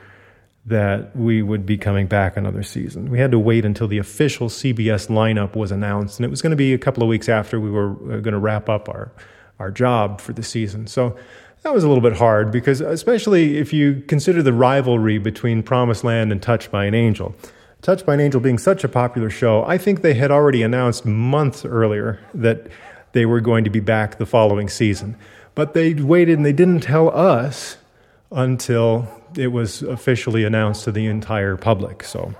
that 0.66 1.16
we 1.16 1.44
would 1.44 1.68
be 1.68 1.78
coming 1.78 2.08
back 2.08 2.36
another 2.36 2.63
season. 2.63 3.12
We 3.12 3.20
had 3.20 3.30
to 3.30 3.38
wait 3.38 3.63
until 3.63 3.88
the 3.88 4.00
official 4.00 4.50
CBS 4.50 5.08
lineup 5.08 5.56
was 5.56 5.72
announced, 5.72 6.18
and 6.18 6.26
it 6.26 6.30
was 6.32 6.42
going 6.42 6.50
to 6.50 6.58
be 6.58 6.74
a 6.74 6.80
couple 6.80 7.04
of 7.04 7.10
weeks 7.10 7.30
after 7.30 7.60
we 7.60 7.70
were 7.70 7.92
uh, 7.92 8.22
going 8.22 8.34
to 8.34 8.40
wrap 8.40 8.70
up 8.70 8.90
our, 8.90 9.12
our 9.60 9.70
job 9.70 10.20
for 10.20 10.34
the 10.34 10.42
season. 10.42 10.88
So 10.88 11.16
that 11.62 11.76
was 11.76 11.84
a 11.84 11.88
little 11.88 12.02
bit 12.02 12.13
hard 12.13 12.52
because, 12.52 12.82
especially 12.82 13.60
if 13.60 13.72
you 13.72 14.02
consider 14.08 14.42
the 14.42 14.52
rivalry 14.52 15.20
between 15.20 15.62
Promised 15.62 16.04
Land 16.04 16.32
and 16.32 16.42
Touched 16.42 16.72
by 16.72 16.86
an 16.86 16.96
Angel. 16.96 17.36
Touched 17.82 18.06
by 18.06 18.16
an 18.16 18.20
Angel 18.20 18.42
being 18.42 18.58
such 18.58 18.84
a 18.84 18.90
popular 18.90 19.30
show, 19.30 19.63
I 19.66 19.78
think 19.78 20.02
they 20.02 20.16
had 20.16 20.32
already 20.32 20.63
announced 20.63 21.06
months 21.06 21.63
earlier 21.63 22.20
that 22.34 22.68
they 23.13 23.26
were 23.26 23.40
going 23.40 23.63
to 23.63 23.70
be 23.70 23.80
back 23.80 24.18
the 24.18 24.26
following 24.26 24.68
season. 24.68 25.16
But 25.56 25.74
they 25.74 25.94
waited 25.94 26.38
and 26.38 26.46
they 26.46 26.54
didn't 26.54 26.82
tell 26.82 27.10
us 27.16 27.78
until 28.32 29.08
it 29.36 29.48
was 29.48 29.82
officially 29.84 30.44
announced 30.44 30.84
to 30.86 30.92
the 30.92 31.06
entire 31.06 31.56
public. 31.56 32.04
So, 32.04 32.34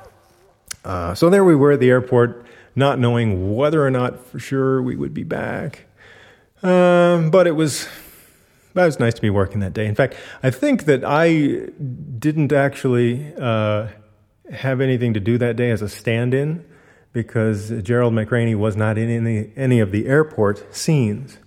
uh, 0.84 1.14
so 1.14 1.30
there 1.30 1.44
we 1.44 1.56
were 1.56 1.72
at 1.74 1.80
the 1.80 1.90
airport, 1.90 2.46
not 2.76 3.00
knowing 3.00 3.56
whether 3.56 3.86
or 3.86 3.92
not 3.92 4.26
for 4.26 4.40
sure 4.40 4.82
we 4.82 4.96
would 4.96 5.14
be 5.14 5.24
back. 5.24 5.86
Um, 6.64 7.30
but 7.30 7.48
it 7.48 7.54
was 7.54 7.88
that 8.74 8.86
was 8.86 9.00
nice 9.00 9.14
to 9.16 9.22
be 9.22 9.30
working 9.30 9.60
that 9.62 9.74
day. 9.74 9.88
In 9.88 9.96
fact, 9.96 10.16
I 10.44 10.52
think 10.52 10.86
that 10.86 11.04
I 11.04 11.70
didn't 12.20 12.54
actually 12.54 13.34
uh, 13.40 13.88
have 14.52 14.82
anything 14.82 15.14
to 15.14 15.20
do 15.20 15.38
that 15.38 15.56
day 15.56 15.72
as 15.72 15.82
a 15.82 15.90
stand 15.90 16.34
in 16.34 16.66
because 17.14 17.72
Gerald 17.82 18.14
McRaney 18.14 18.56
was 18.56 18.76
not 18.76 18.98
in 18.98 19.10
any, 19.10 19.52
any 19.56 19.80
of 19.80 19.92
the 19.92 20.08
airport 20.08 20.76
scenes. 20.76 21.38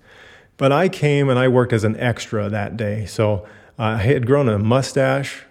But 0.57 0.73
I 0.73 0.89
came 0.89 1.29
and 1.29 1.39
I 1.39 1.49
worked 1.49 1.73
as 1.73 1.85
an 1.85 1.97
extra 1.97 2.49
that 2.49 2.77
day. 2.77 3.07
So 3.07 3.47
I 3.79 3.97
had 3.97 4.27
grown 4.27 4.49
a 4.49 4.59
mustache 4.59 5.45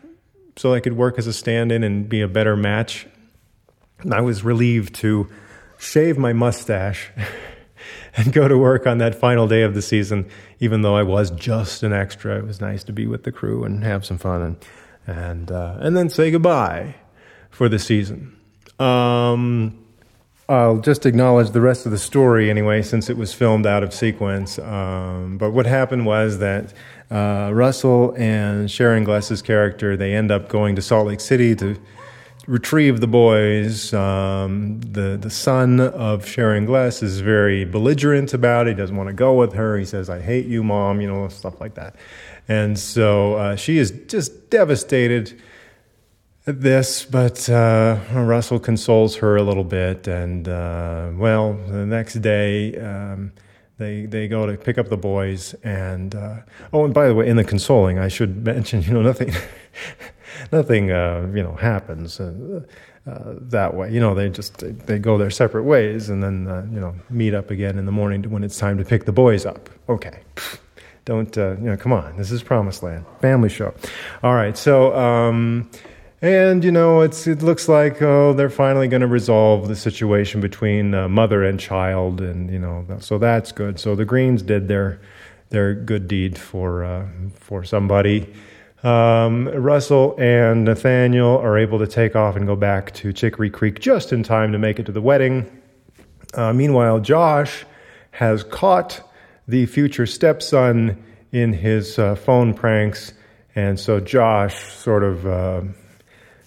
so 0.55 0.73
I 0.73 0.81
could 0.81 0.93
work 0.93 1.17
as 1.17 1.25
a 1.25 1.33
stand 1.33 1.71
in 1.71 1.83
and 1.83 2.07
be 2.07 2.21
a 2.21 2.27
better 2.27 2.55
match. 2.55 3.07
And 3.99 4.13
I 4.13 4.21
was 4.21 4.43
relieved 4.43 4.93
to 4.95 5.29
shave 5.77 6.17
my 6.17 6.33
mustache 6.33 7.11
and 8.15 8.33
go 8.33 8.47
to 8.47 8.57
work 8.57 8.85
on 8.85 8.97
that 8.97 9.15
final 9.15 9.47
day 9.47 9.63
of 9.63 9.73
the 9.73 9.81
season, 9.81 10.29
even 10.59 10.81
though 10.81 10.95
I 10.95 11.03
was 11.03 11.31
just 11.31 11.81
an 11.81 11.93
extra. 11.93 12.37
It 12.37 12.45
was 12.45 12.59
nice 12.59 12.83
to 12.83 12.93
be 12.93 13.07
with 13.07 13.23
the 13.23 13.31
crew 13.31 13.63
and 13.63 13.83
have 13.83 14.05
some 14.05 14.17
fun 14.17 14.41
and, 14.41 14.57
and, 15.07 15.51
uh, 15.51 15.77
and 15.79 15.95
then 15.95 16.09
say 16.09 16.29
goodbye 16.29 16.95
for 17.49 17.69
the 17.69 17.79
season. 17.79 18.35
Um, 18.79 19.77
I'll 20.47 20.79
just 20.79 21.05
acknowledge 21.05 21.51
the 21.51 21.61
rest 21.61 21.85
of 21.85 21.91
the 21.91 21.99
story 21.99 22.49
anyway, 22.49 22.81
since 22.81 23.07
it 23.09 23.17
was 23.17 23.33
filmed 23.33 23.67
out 23.67 23.83
of 23.83 23.93
sequence. 23.93 24.57
Um, 24.57 25.37
but 25.37 25.51
what 25.51 25.67
happened 25.67 26.07
was 26.07 26.39
that 26.39 26.73
uh, 27.11 27.51
Russell 27.53 28.15
and 28.17 28.69
Sharon 28.69 29.03
Gless's 29.03 29.43
character 29.43 29.95
they 29.95 30.15
end 30.15 30.31
up 30.31 30.49
going 30.49 30.75
to 30.75 30.81
Salt 30.81 31.07
Lake 31.07 31.19
City 31.19 31.55
to 31.57 31.79
retrieve 32.47 32.99
the 32.99 33.07
boys. 33.07 33.93
Um, 33.93 34.81
the 34.81 35.17
the 35.21 35.29
son 35.29 35.79
of 35.79 36.25
Sharon 36.25 36.65
Glass 36.65 37.03
is 37.03 37.19
very 37.19 37.63
belligerent 37.63 38.33
about 38.33 38.67
it. 38.67 38.71
He 38.71 38.75
doesn't 38.75 38.95
want 38.95 39.07
to 39.07 39.13
go 39.13 39.35
with 39.35 39.53
her. 39.53 39.77
He 39.77 39.85
says, 39.85 40.09
"I 40.09 40.19
hate 40.19 40.47
you, 40.47 40.63
mom," 40.63 40.99
you 40.99 41.07
know, 41.07 41.27
stuff 41.27 41.61
like 41.61 41.75
that. 41.75 41.95
And 42.47 42.79
so 42.79 43.35
uh, 43.35 43.55
she 43.55 43.77
is 43.77 43.91
just 44.07 44.49
devastated 44.49 45.39
this, 46.53 47.05
but 47.05 47.49
uh, 47.49 47.99
Russell 48.13 48.59
consoles 48.59 49.17
her 49.17 49.35
a 49.35 49.43
little 49.43 49.63
bit, 49.63 50.07
and 50.07 50.47
uh, 50.47 51.11
well, 51.13 51.53
the 51.53 51.85
next 51.85 52.15
day 52.15 52.75
um, 52.77 53.31
they 53.77 54.05
they 54.05 54.27
go 54.27 54.45
to 54.45 54.57
pick 54.57 54.77
up 54.77 54.89
the 54.89 54.97
boys, 54.97 55.53
and 55.63 56.15
uh, 56.15 56.37
oh, 56.73 56.85
and 56.85 56.93
by 56.93 57.07
the 57.07 57.15
way, 57.15 57.27
in 57.27 57.37
the 57.37 57.43
consoling, 57.43 57.99
I 57.99 58.07
should 58.07 58.45
mention, 58.45 58.81
you 58.81 58.93
know, 58.93 59.01
nothing, 59.01 59.33
nothing, 60.51 60.91
uh, 60.91 61.31
you 61.33 61.43
know, 61.43 61.53
happens. 61.53 62.19
Uh, 62.19 62.61
uh, 63.07 63.33
that 63.41 63.73
way, 63.73 63.91
you 63.91 63.99
know, 63.99 64.13
they 64.13 64.29
just 64.29 64.57
they, 64.57 64.71
they, 64.71 64.99
go 64.99 65.17
their 65.17 65.31
separate 65.31 65.63
ways, 65.63 66.09
and 66.09 66.21
then 66.21 66.69
you 66.73 66.79
know 66.79 66.93
meet 67.09 67.33
up 67.33 67.49
again 67.49 67.79
in 67.79 67.85
the 67.85 67.91
morning 67.91 68.29
when 68.29 68.43
it's 68.43 68.57
time 68.57 68.77
to 68.77 68.85
pick 68.85 69.05
the 69.05 69.11
boys 69.11 69.45
up. 69.45 69.69
Okay, 69.87 70.19
Don't, 71.05 71.35
you 71.35 71.57
know, 71.57 71.77
come 71.77 71.93
on. 71.93 72.17
This 72.17 72.31
is 72.31 72.43
Promised 72.43 72.83
Land. 72.83 73.05
Family 73.21 73.49
show. 73.49 73.73
All 74.21 74.35
right. 74.35 74.55
So, 74.55 74.95
um, 74.95 75.69
and, 76.21 76.63
you 76.63 76.71
know, 76.71 77.01
it's, 77.01 77.27
it 77.27 77.41
looks 77.41 77.69
like, 77.69 78.01
oh, 78.01 78.33
they're 78.33 78.49
finally 78.49 78.87
going 78.87 79.01
to 79.01 79.07
resolve 79.07 79.67
the 79.67 79.75
situation 79.75 80.41
between 80.41 80.93
uh, 80.93 81.07
mother 81.07 81.43
and 81.43 81.59
child. 81.59 82.21
And, 82.21 82.51
you 82.51 82.59
know, 82.59 82.85
so 82.99 83.17
that's 83.17 83.51
good. 83.51 83.79
So 83.79 83.95
the 83.95 84.05
Greens 84.05 84.41
did 84.41 84.67
their, 84.67 84.99
their 85.49 85.73
good 85.73 86.07
deed 86.07 86.37
for, 86.37 86.83
uh, 86.83 87.07
for 87.35 87.63
somebody. 87.63 88.33
Um, 88.83 89.49
Russell 89.49 90.15
and 90.17 90.63
Nathaniel 90.63 91.37
are 91.37 91.57
able 91.57 91.79
to 91.79 91.87
take 91.87 92.15
off 92.15 92.35
and 92.35 92.47
go 92.47 92.55
back 92.55 92.93
to 92.95 93.11
Chicory 93.11 93.49
Creek 93.49 93.79
just 93.79 94.13
in 94.13 94.23
time 94.23 94.53
to 94.53 94.57
make 94.57 94.79
it 94.79 94.85
to 94.85 94.91
the 94.91 95.01
wedding. 95.01 95.49
Uh, 96.33 96.53
meanwhile, 96.53 96.99
Josh 96.99 97.65
has 98.11 98.43
caught 98.43 99.01
the 99.47 99.65
future 99.65 100.05
stepson 100.05 101.03
in 101.31 101.53
his 101.53 101.99
uh, 101.99 102.15
phone 102.15 102.53
pranks, 102.53 103.13
and 103.55 103.79
so 103.79 103.99
Josh 103.99 104.63
sort 104.73 105.03
of 105.03 105.27
uh, 105.27 105.61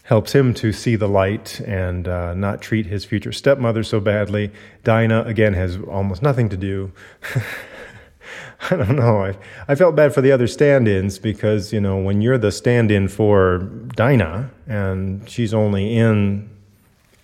helps 0.05 0.35
him 0.35 0.53
to 0.55 0.73
see 0.73 0.97
the 0.97 1.09
light 1.09 1.61
and 1.61 2.09
uh, 2.09 2.35
not 2.35 2.61
treat 2.61 2.87
his 2.87 3.05
future 3.05 3.33
stepmother 3.33 3.83
so 3.83 4.01
badly. 4.01 4.51
Dinah, 4.83 5.23
again, 5.25 5.55
has 5.55 5.79
almost 5.89 6.23
nothing 6.23 6.49
to 6.49 6.57
do. 6.57 6.93
I 8.71 8.77
don't 8.77 8.97
know. 8.97 9.25
I, 9.25 9.37
I 9.69 9.75
felt 9.75 9.97
bad 9.97 10.15
for 10.15 10.21
the 10.21 10.33
other 10.33 10.47
stand 10.47 10.87
ins 10.87 11.19
because, 11.19 11.73
you 11.73 11.81
know, 11.81 11.99
when 11.99 12.21
you're 12.21 12.39
the 12.39 12.53
stand 12.53 12.91
in 12.91 13.09
for 13.09 13.59
Dinah 13.97 14.51
and 14.67 15.29
she's 15.29 15.53
only 15.53 15.97
in, 15.97 16.49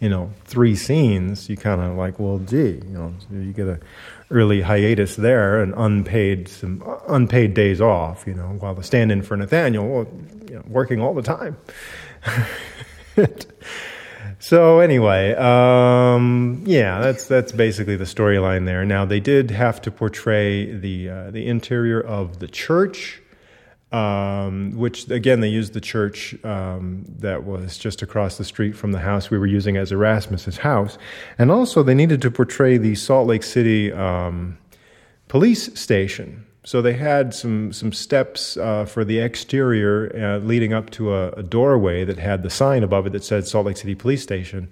you 0.01 0.09
know, 0.09 0.33
three 0.45 0.75
scenes, 0.75 1.49
you 1.49 1.57
kind 1.57 1.81
of 1.81 1.97
like, 1.97 2.19
well, 2.19 2.39
gee, 2.39 2.81
you 2.85 2.91
know, 2.91 3.15
you 3.31 3.53
get 3.53 3.69
a 3.69 3.79
early 4.31 4.61
hiatus 4.61 5.17
there 5.17 5.63
and 5.63 5.73
unpaid 5.77 6.49
some 6.49 6.83
unpaid 7.09 7.55
days 7.55 7.81
off, 7.81 8.27
you 8.27 8.35
know, 8.35 8.57
while 8.59 8.75
the 8.75 8.83
stand 8.83 9.11
in 9.11 9.23
for 9.23 9.37
Nathaniel, 9.37 9.89
well, 9.89 10.07
you 10.49 10.57
know, 10.57 10.65
working 10.67 11.01
all 11.01 11.15
the 11.15 11.23
time. 11.23 11.57
So 14.41 14.79
anyway, 14.79 15.35
um, 15.35 16.63
yeah, 16.65 17.01
that's 17.01 17.27
that's 17.27 17.51
basically 17.51 17.97
the 17.97 18.05
storyline 18.05 18.67
there. 18.67 18.85
Now 18.85 19.05
they 19.05 19.19
did 19.19 19.51
have 19.51 19.83
to 19.83 19.91
portray 19.91 20.73
the 20.73 21.09
uh, 21.09 21.31
the 21.33 21.47
interior 21.47 22.01
of 22.01 22.39
the 22.39 22.47
church, 22.47 23.21
um, 23.91 24.73
which 24.77 25.11
again 25.11 25.41
they 25.41 25.49
used 25.49 25.73
the 25.73 25.81
church 25.81 26.37
um, 26.45 27.05
that 27.19 27.45
was 27.45 27.77
just 27.79 28.01
across 28.01 28.39
the 28.39 28.45
street 28.45 28.77
from 28.77 28.93
the 28.93 29.01
house 29.01 29.29
we 29.29 29.39
were 29.39 29.47
using 29.47 29.77
as 29.77 29.91
Erasmus's 29.91 30.59
house, 30.59 30.99
and 31.37 31.51
also 31.51 31.83
they 31.83 31.95
needed 31.95 32.23
to 32.23 32.31
portray 32.31 32.79
the 32.79 32.95
Salt 32.95 33.27
Lake 33.27 33.43
City 33.43 33.93
um, 33.93 34.57
police 35.27 35.79
station. 35.79 36.47
So 36.69 36.83
they 36.83 36.93
had 36.93 37.33
some 37.33 37.73
some 37.73 37.95
steps 37.95 38.59
uh, 38.59 38.85
for 38.85 39.03
the 39.03 39.21
exterior 39.21 40.13
uh, 40.15 40.47
leading 40.47 40.75
up 40.75 40.91
to 40.91 41.15
a, 41.15 41.31
a, 41.31 41.43
doorway 41.43 42.05
that 42.05 42.19
had 42.19 42.43
the 42.43 42.51
sign 42.51 42.83
above 42.83 43.07
it 43.07 43.15
that 43.15 43.25
said 43.25 43.47
Salt 43.47 43.65
Lake 43.65 43.79
City 43.79 43.95
Police 43.95 44.23
Station, 44.23 44.69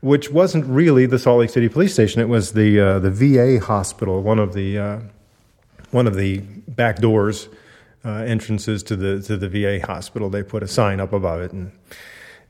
which 0.00 0.32
wasn't 0.32 0.66
really 0.66 1.06
the 1.06 1.20
Salt 1.20 1.38
Lake 1.38 1.50
City 1.50 1.68
Police 1.68 1.92
Station. 1.92 2.20
It 2.20 2.28
was 2.28 2.54
the 2.54 2.80
uh, 2.80 2.98
the 2.98 3.12
VA 3.12 3.64
hospital, 3.64 4.24
one 4.24 4.40
of 4.40 4.54
the 4.54 4.76
uh, 4.76 4.98
one 5.92 6.08
of 6.08 6.16
the 6.16 6.38
back 6.66 6.96
doors 6.96 7.48
uh, 8.04 8.10
entrances 8.26 8.82
to 8.82 8.96
the 8.96 9.22
to 9.22 9.36
the 9.36 9.48
VA 9.48 9.86
hospital. 9.86 10.30
They 10.30 10.42
put 10.42 10.64
a 10.64 10.68
sign 10.68 10.98
up 10.98 11.12
above 11.12 11.42
it 11.42 11.52
and 11.52 11.70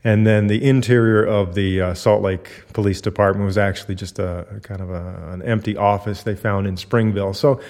and 0.03 0.25
then 0.25 0.47
the 0.47 0.67
interior 0.67 1.23
of 1.23 1.53
the 1.53 1.81
uh, 1.81 1.93
Salt 1.93 2.23
Lake 2.23 2.49
Police 2.73 3.01
Department 3.01 3.45
was 3.45 3.57
actually 3.57 3.95
just 3.95 4.17
a, 4.17 4.47
a 4.55 4.59
kind 4.59 4.81
of 4.81 4.89
a, 4.89 5.29
an 5.31 5.41
empty 5.43 5.77
office 5.77 6.23
they 6.23 6.35
found 6.35 6.65
in 6.65 6.75
Springville. 6.75 7.33
So, 7.33 7.61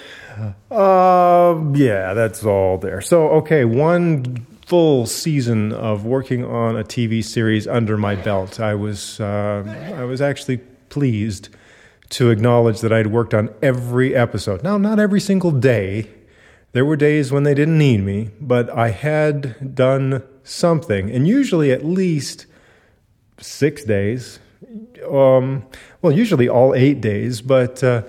uh, 0.70 1.60
yeah, 1.74 2.14
that's 2.14 2.44
all 2.44 2.78
there. 2.78 3.02
So, 3.02 3.28
okay, 3.30 3.64
one 3.66 4.46
full 4.66 5.04
season 5.04 5.72
of 5.72 6.06
working 6.06 6.44
on 6.44 6.78
a 6.78 6.84
TV 6.84 7.22
series 7.22 7.66
under 7.66 7.98
my 7.98 8.14
belt. 8.14 8.58
I 8.58 8.74
was 8.74 9.20
uh, 9.20 9.94
I 9.98 10.04
was 10.04 10.22
actually 10.22 10.58
pleased 10.88 11.50
to 12.10 12.30
acknowledge 12.30 12.80
that 12.80 12.92
I'd 12.92 13.08
worked 13.08 13.34
on 13.34 13.50
every 13.62 14.14
episode. 14.14 14.62
Now, 14.62 14.78
not 14.78 14.98
every 14.98 15.20
single 15.20 15.50
day. 15.50 16.08
There 16.72 16.86
were 16.86 16.96
days 16.96 17.30
when 17.30 17.42
they 17.42 17.52
didn't 17.52 17.76
need 17.76 18.02
me, 18.02 18.30
but 18.40 18.70
I 18.70 18.90
had 18.90 19.74
done 19.74 20.22
something, 20.44 21.10
and 21.10 21.26
usually 21.26 21.72
at 21.72 21.84
least 21.84 22.46
six 23.38 23.84
days. 23.84 24.38
Um, 25.10 25.66
well, 26.00 26.12
usually 26.12 26.48
all 26.48 26.74
eight 26.74 27.00
days, 27.00 27.40
but 27.40 27.82
uh, 27.82 28.02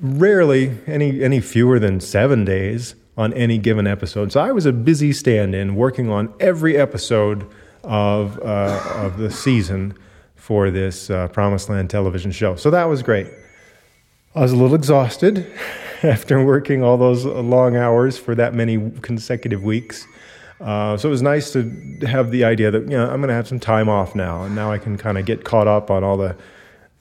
rarely 0.00 0.78
any 0.86 1.22
any 1.22 1.40
fewer 1.40 1.78
than 1.78 2.00
seven 2.00 2.44
days 2.44 2.94
on 3.16 3.32
any 3.34 3.58
given 3.58 3.86
episode. 3.86 4.32
So 4.32 4.40
I 4.40 4.52
was 4.52 4.66
a 4.66 4.72
busy 4.72 5.12
stand-in 5.12 5.74
working 5.74 6.10
on 6.10 6.32
every 6.40 6.76
episode 6.76 7.46
of 7.84 8.38
uh, 8.40 8.82
of 8.96 9.18
the 9.18 9.30
season 9.30 9.96
for 10.34 10.70
this 10.70 11.08
uh, 11.08 11.28
Promised 11.28 11.68
Land 11.68 11.90
television 11.90 12.32
show. 12.32 12.56
So 12.56 12.70
that 12.70 12.84
was 12.84 13.02
great. 13.02 13.28
I 14.34 14.40
was 14.40 14.52
a 14.52 14.56
little 14.56 14.74
exhausted 14.74 15.46
after 16.02 16.44
working 16.44 16.82
all 16.82 16.96
those 16.96 17.24
long 17.24 17.76
hours 17.76 18.18
for 18.18 18.34
that 18.34 18.54
many 18.54 18.90
consecutive 19.02 19.62
weeks. 19.62 20.06
Uh, 20.62 20.96
so 20.96 21.08
it 21.08 21.10
was 21.10 21.22
nice 21.22 21.52
to 21.52 21.62
have 22.06 22.30
the 22.30 22.44
idea 22.44 22.70
that 22.70 22.82
you 22.82 22.96
know 22.96 23.04
I'm 23.04 23.20
going 23.20 23.28
to 23.28 23.34
have 23.34 23.48
some 23.48 23.60
time 23.60 23.88
off 23.88 24.14
now, 24.14 24.44
and 24.44 24.54
now 24.54 24.70
I 24.70 24.78
can 24.78 24.96
kind 24.96 25.18
of 25.18 25.26
get 25.26 25.44
caught 25.44 25.66
up 25.66 25.90
on 25.90 26.04
all 26.04 26.16
the 26.16 26.36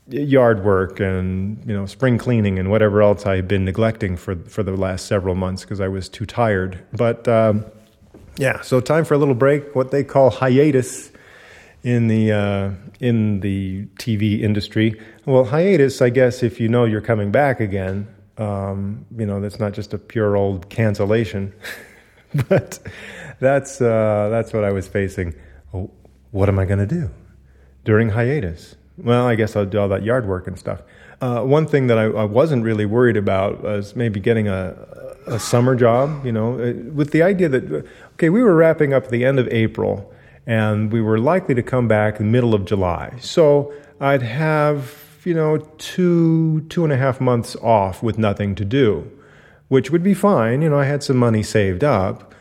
yard 0.07 0.63
work 0.65 0.99
and 0.99 1.63
you 1.65 1.73
know 1.73 1.85
spring 1.85 2.17
cleaning 2.17 2.59
and 2.59 2.69
whatever 2.69 3.01
else 3.01 3.25
I've 3.25 3.47
been 3.47 3.65
neglecting 3.65 4.17
for 4.17 4.35
for 4.35 4.63
the 4.63 4.75
last 4.75 5.05
several 5.05 5.35
months 5.35 5.63
because 5.63 5.79
I 5.79 5.87
was 5.87 6.09
too 6.09 6.25
tired. 6.25 6.83
But 6.93 7.27
um, 7.27 7.65
yeah, 8.37 8.61
so 8.61 8.79
time 8.81 9.05
for 9.05 9.13
a 9.13 9.17
little 9.17 9.35
break, 9.35 9.75
what 9.75 9.91
they 9.91 10.03
call 10.03 10.31
hiatus 10.31 11.11
in 11.83 12.07
the 12.07 12.31
uh, 12.31 12.71
in 12.99 13.41
the 13.41 13.85
TV 13.97 14.41
industry. 14.41 14.99
Well, 15.25 15.45
hiatus, 15.45 16.01
I 16.01 16.09
guess, 16.09 16.43
if 16.43 16.59
you 16.59 16.67
know 16.67 16.85
you're 16.85 17.01
coming 17.01 17.31
back 17.31 17.59
again, 17.59 18.07
um, 18.37 19.05
you 19.15 19.25
know 19.25 19.39
that's 19.39 19.59
not 19.59 19.73
just 19.73 19.93
a 19.93 19.97
pure 19.97 20.35
old 20.35 20.69
cancellation, 20.69 21.53
but 22.49 22.79
that's 23.41 23.81
uh, 23.81 24.29
that's 24.31 24.53
what 24.53 24.63
I 24.63 24.71
was 24.71 24.87
facing. 24.87 25.33
Oh, 25.73 25.91
what 26.29 26.47
am 26.47 26.59
I 26.59 26.65
going 26.65 26.79
to 26.79 26.85
do 26.85 27.09
during 27.83 28.09
hiatus? 28.09 28.75
Well, 28.97 29.27
I 29.27 29.35
guess 29.35 29.55
I'll 29.55 29.65
do 29.65 29.79
all 29.79 29.89
that 29.89 30.03
yard 30.03 30.27
work 30.27 30.47
and 30.47 30.57
stuff. 30.57 30.81
Uh, 31.21 31.41
one 31.41 31.65
thing 31.65 31.87
that 31.87 31.97
I, 31.97 32.03
I, 32.03 32.23
wasn't 32.23 32.63
really 32.63 32.85
worried 32.85 33.17
about 33.17 33.61
was 33.61 33.95
maybe 33.95 34.19
getting 34.19 34.47
a, 34.47 34.75
a 35.27 35.39
summer 35.39 35.75
job. 35.75 36.25
You 36.25 36.31
know, 36.31 36.53
uh, 36.53 36.73
with 36.93 37.11
the 37.11 37.23
idea 37.23 37.49
that 37.49 37.85
okay, 38.13 38.29
we 38.29 38.43
were 38.43 38.55
wrapping 38.55 38.93
up 38.93 39.09
the 39.09 39.25
end 39.25 39.39
of 39.39 39.47
April, 39.49 40.11
and 40.45 40.91
we 40.91 41.01
were 41.01 41.19
likely 41.19 41.55
to 41.55 41.63
come 41.63 41.87
back 41.87 42.19
in 42.19 42.27
the 42.27 42.31
middle 42.31 42.53
of 42.53 42.65
July. 42.65 43.17
So 43.19 43.73
I'd 43.99 44.21
have 44.21 45.19
you 45.23 45.33
know 45.33 45.57
two 45.79 46.61
two 46.69 46.83
and 46.83 46.93
a 46.93 46.97
half 46.97 47.19
months 47.19 47.55
off 47.57 48.03
with 48.03 48.19
nothing 48.19 48.53
to 48.55 48.65
do, 48.65 49.11
which 49.67 49.89
would 49.89 50.03
be 50.03 50.13
fine. 50.13 50.61
You 50.61 50.69
know, 50.69 50.79
I 50.79 50.85
had 50.85 51.01
some 51.01 51.17
money 51.17 51.41
saved 51.41 51.83
up. 51.83 52.31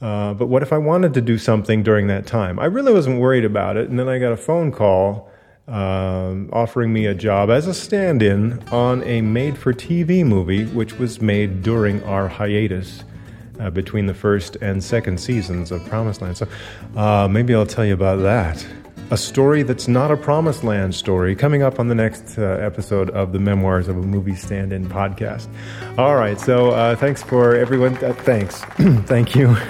Uh, 0.00 0.34
but 0.34 0.46
what 0.46 0.62
if 0.62 0.72
I 0.72 0.78
wanted 0.78 1.14
to 1.14 1.20
do 1.20 1.38
something 1.38 1.82
during 1.82 2.06
that 2.08 2.26
time? 2.26 2.58
I 2.58 2.66
really 2.66 2.92
wasn't 2.92 3.20
worried 3.20 3.44
about 3.44 3.76
it. 3.76 3.88
And 3.88 3.98
then 3.98 4.08
I 4.08 4.18
got 4.18 4.32
a 4.32 4.36
phone 4.36 4.70
call 4.70 5.30
um, 5.68 6.50
offering 6.52 6.92
me 6.92 7.06
a 7.06 7.14
job 7.14 7.50
as 7.50 7.66
a 7.66 7.74
stand 7.74 8.22
in 8.22 8.62
on 8.68 9.02
a 9.04 9.20
made 9.20 9.58
for 9.58 9.72
TV 9.72 10.24
movie, 10.24 10.64
which 10.66 10.98
was 10.98 11.20
made 11.20 11.62
during 11.62 12.02
our 12.04 12.28
hiatus. 12.28 13.02
Uh, 13.58 13.70
between 13.70 14.04
the 14.04 14.12
first 14.12 14.56
and 14.56 14.84
second 14.84 15.18
seasons 15.18 15.72
of 15.72 15.82
Promised 15.86 16.20
Land. 16.20 16.36
So 16.36 16.46
uh, 16.94 17.26
maybe 17.26 17.54
I'll 17.54 17.64
tell 17.64 17.86
you 17.86 17.94
about 17.94 18.16
that 18.16 18.66
a 19.10 19.16
story 19.16 19.62
that's 19.62 19.88
not 19.88 20.10
a 20.10 20.16
promised 20.16 20.64
land 20.64 20.92
story 20.94 21.34
coming 21.36 21.62
up 21.62 21.78
on 21.78 21.88
the 21.88 21.94
next 21.94 22.38
uh, 22.38 22.42
episode 22.42 23.08
of 23.10 23.32
the 23.32 23.38
memoirs 23.38 23.88
of 23.88 23.96
a 23.96 24.02
movie 24.02 24.34
stand-in 24.34 24.88
podcast. 24.88 25.46
All 25.96 26.16
right 26.16 26.38
so 26.40 26.70
uh, 26.70 26.96
thanks 26.96 27.22
for 27.22 27.54
everyone 27.54 27.96
uh, 28.04 28.12
thanks. 28.12 28.60
Thank 29.06 29.34
you. 29.34 29.56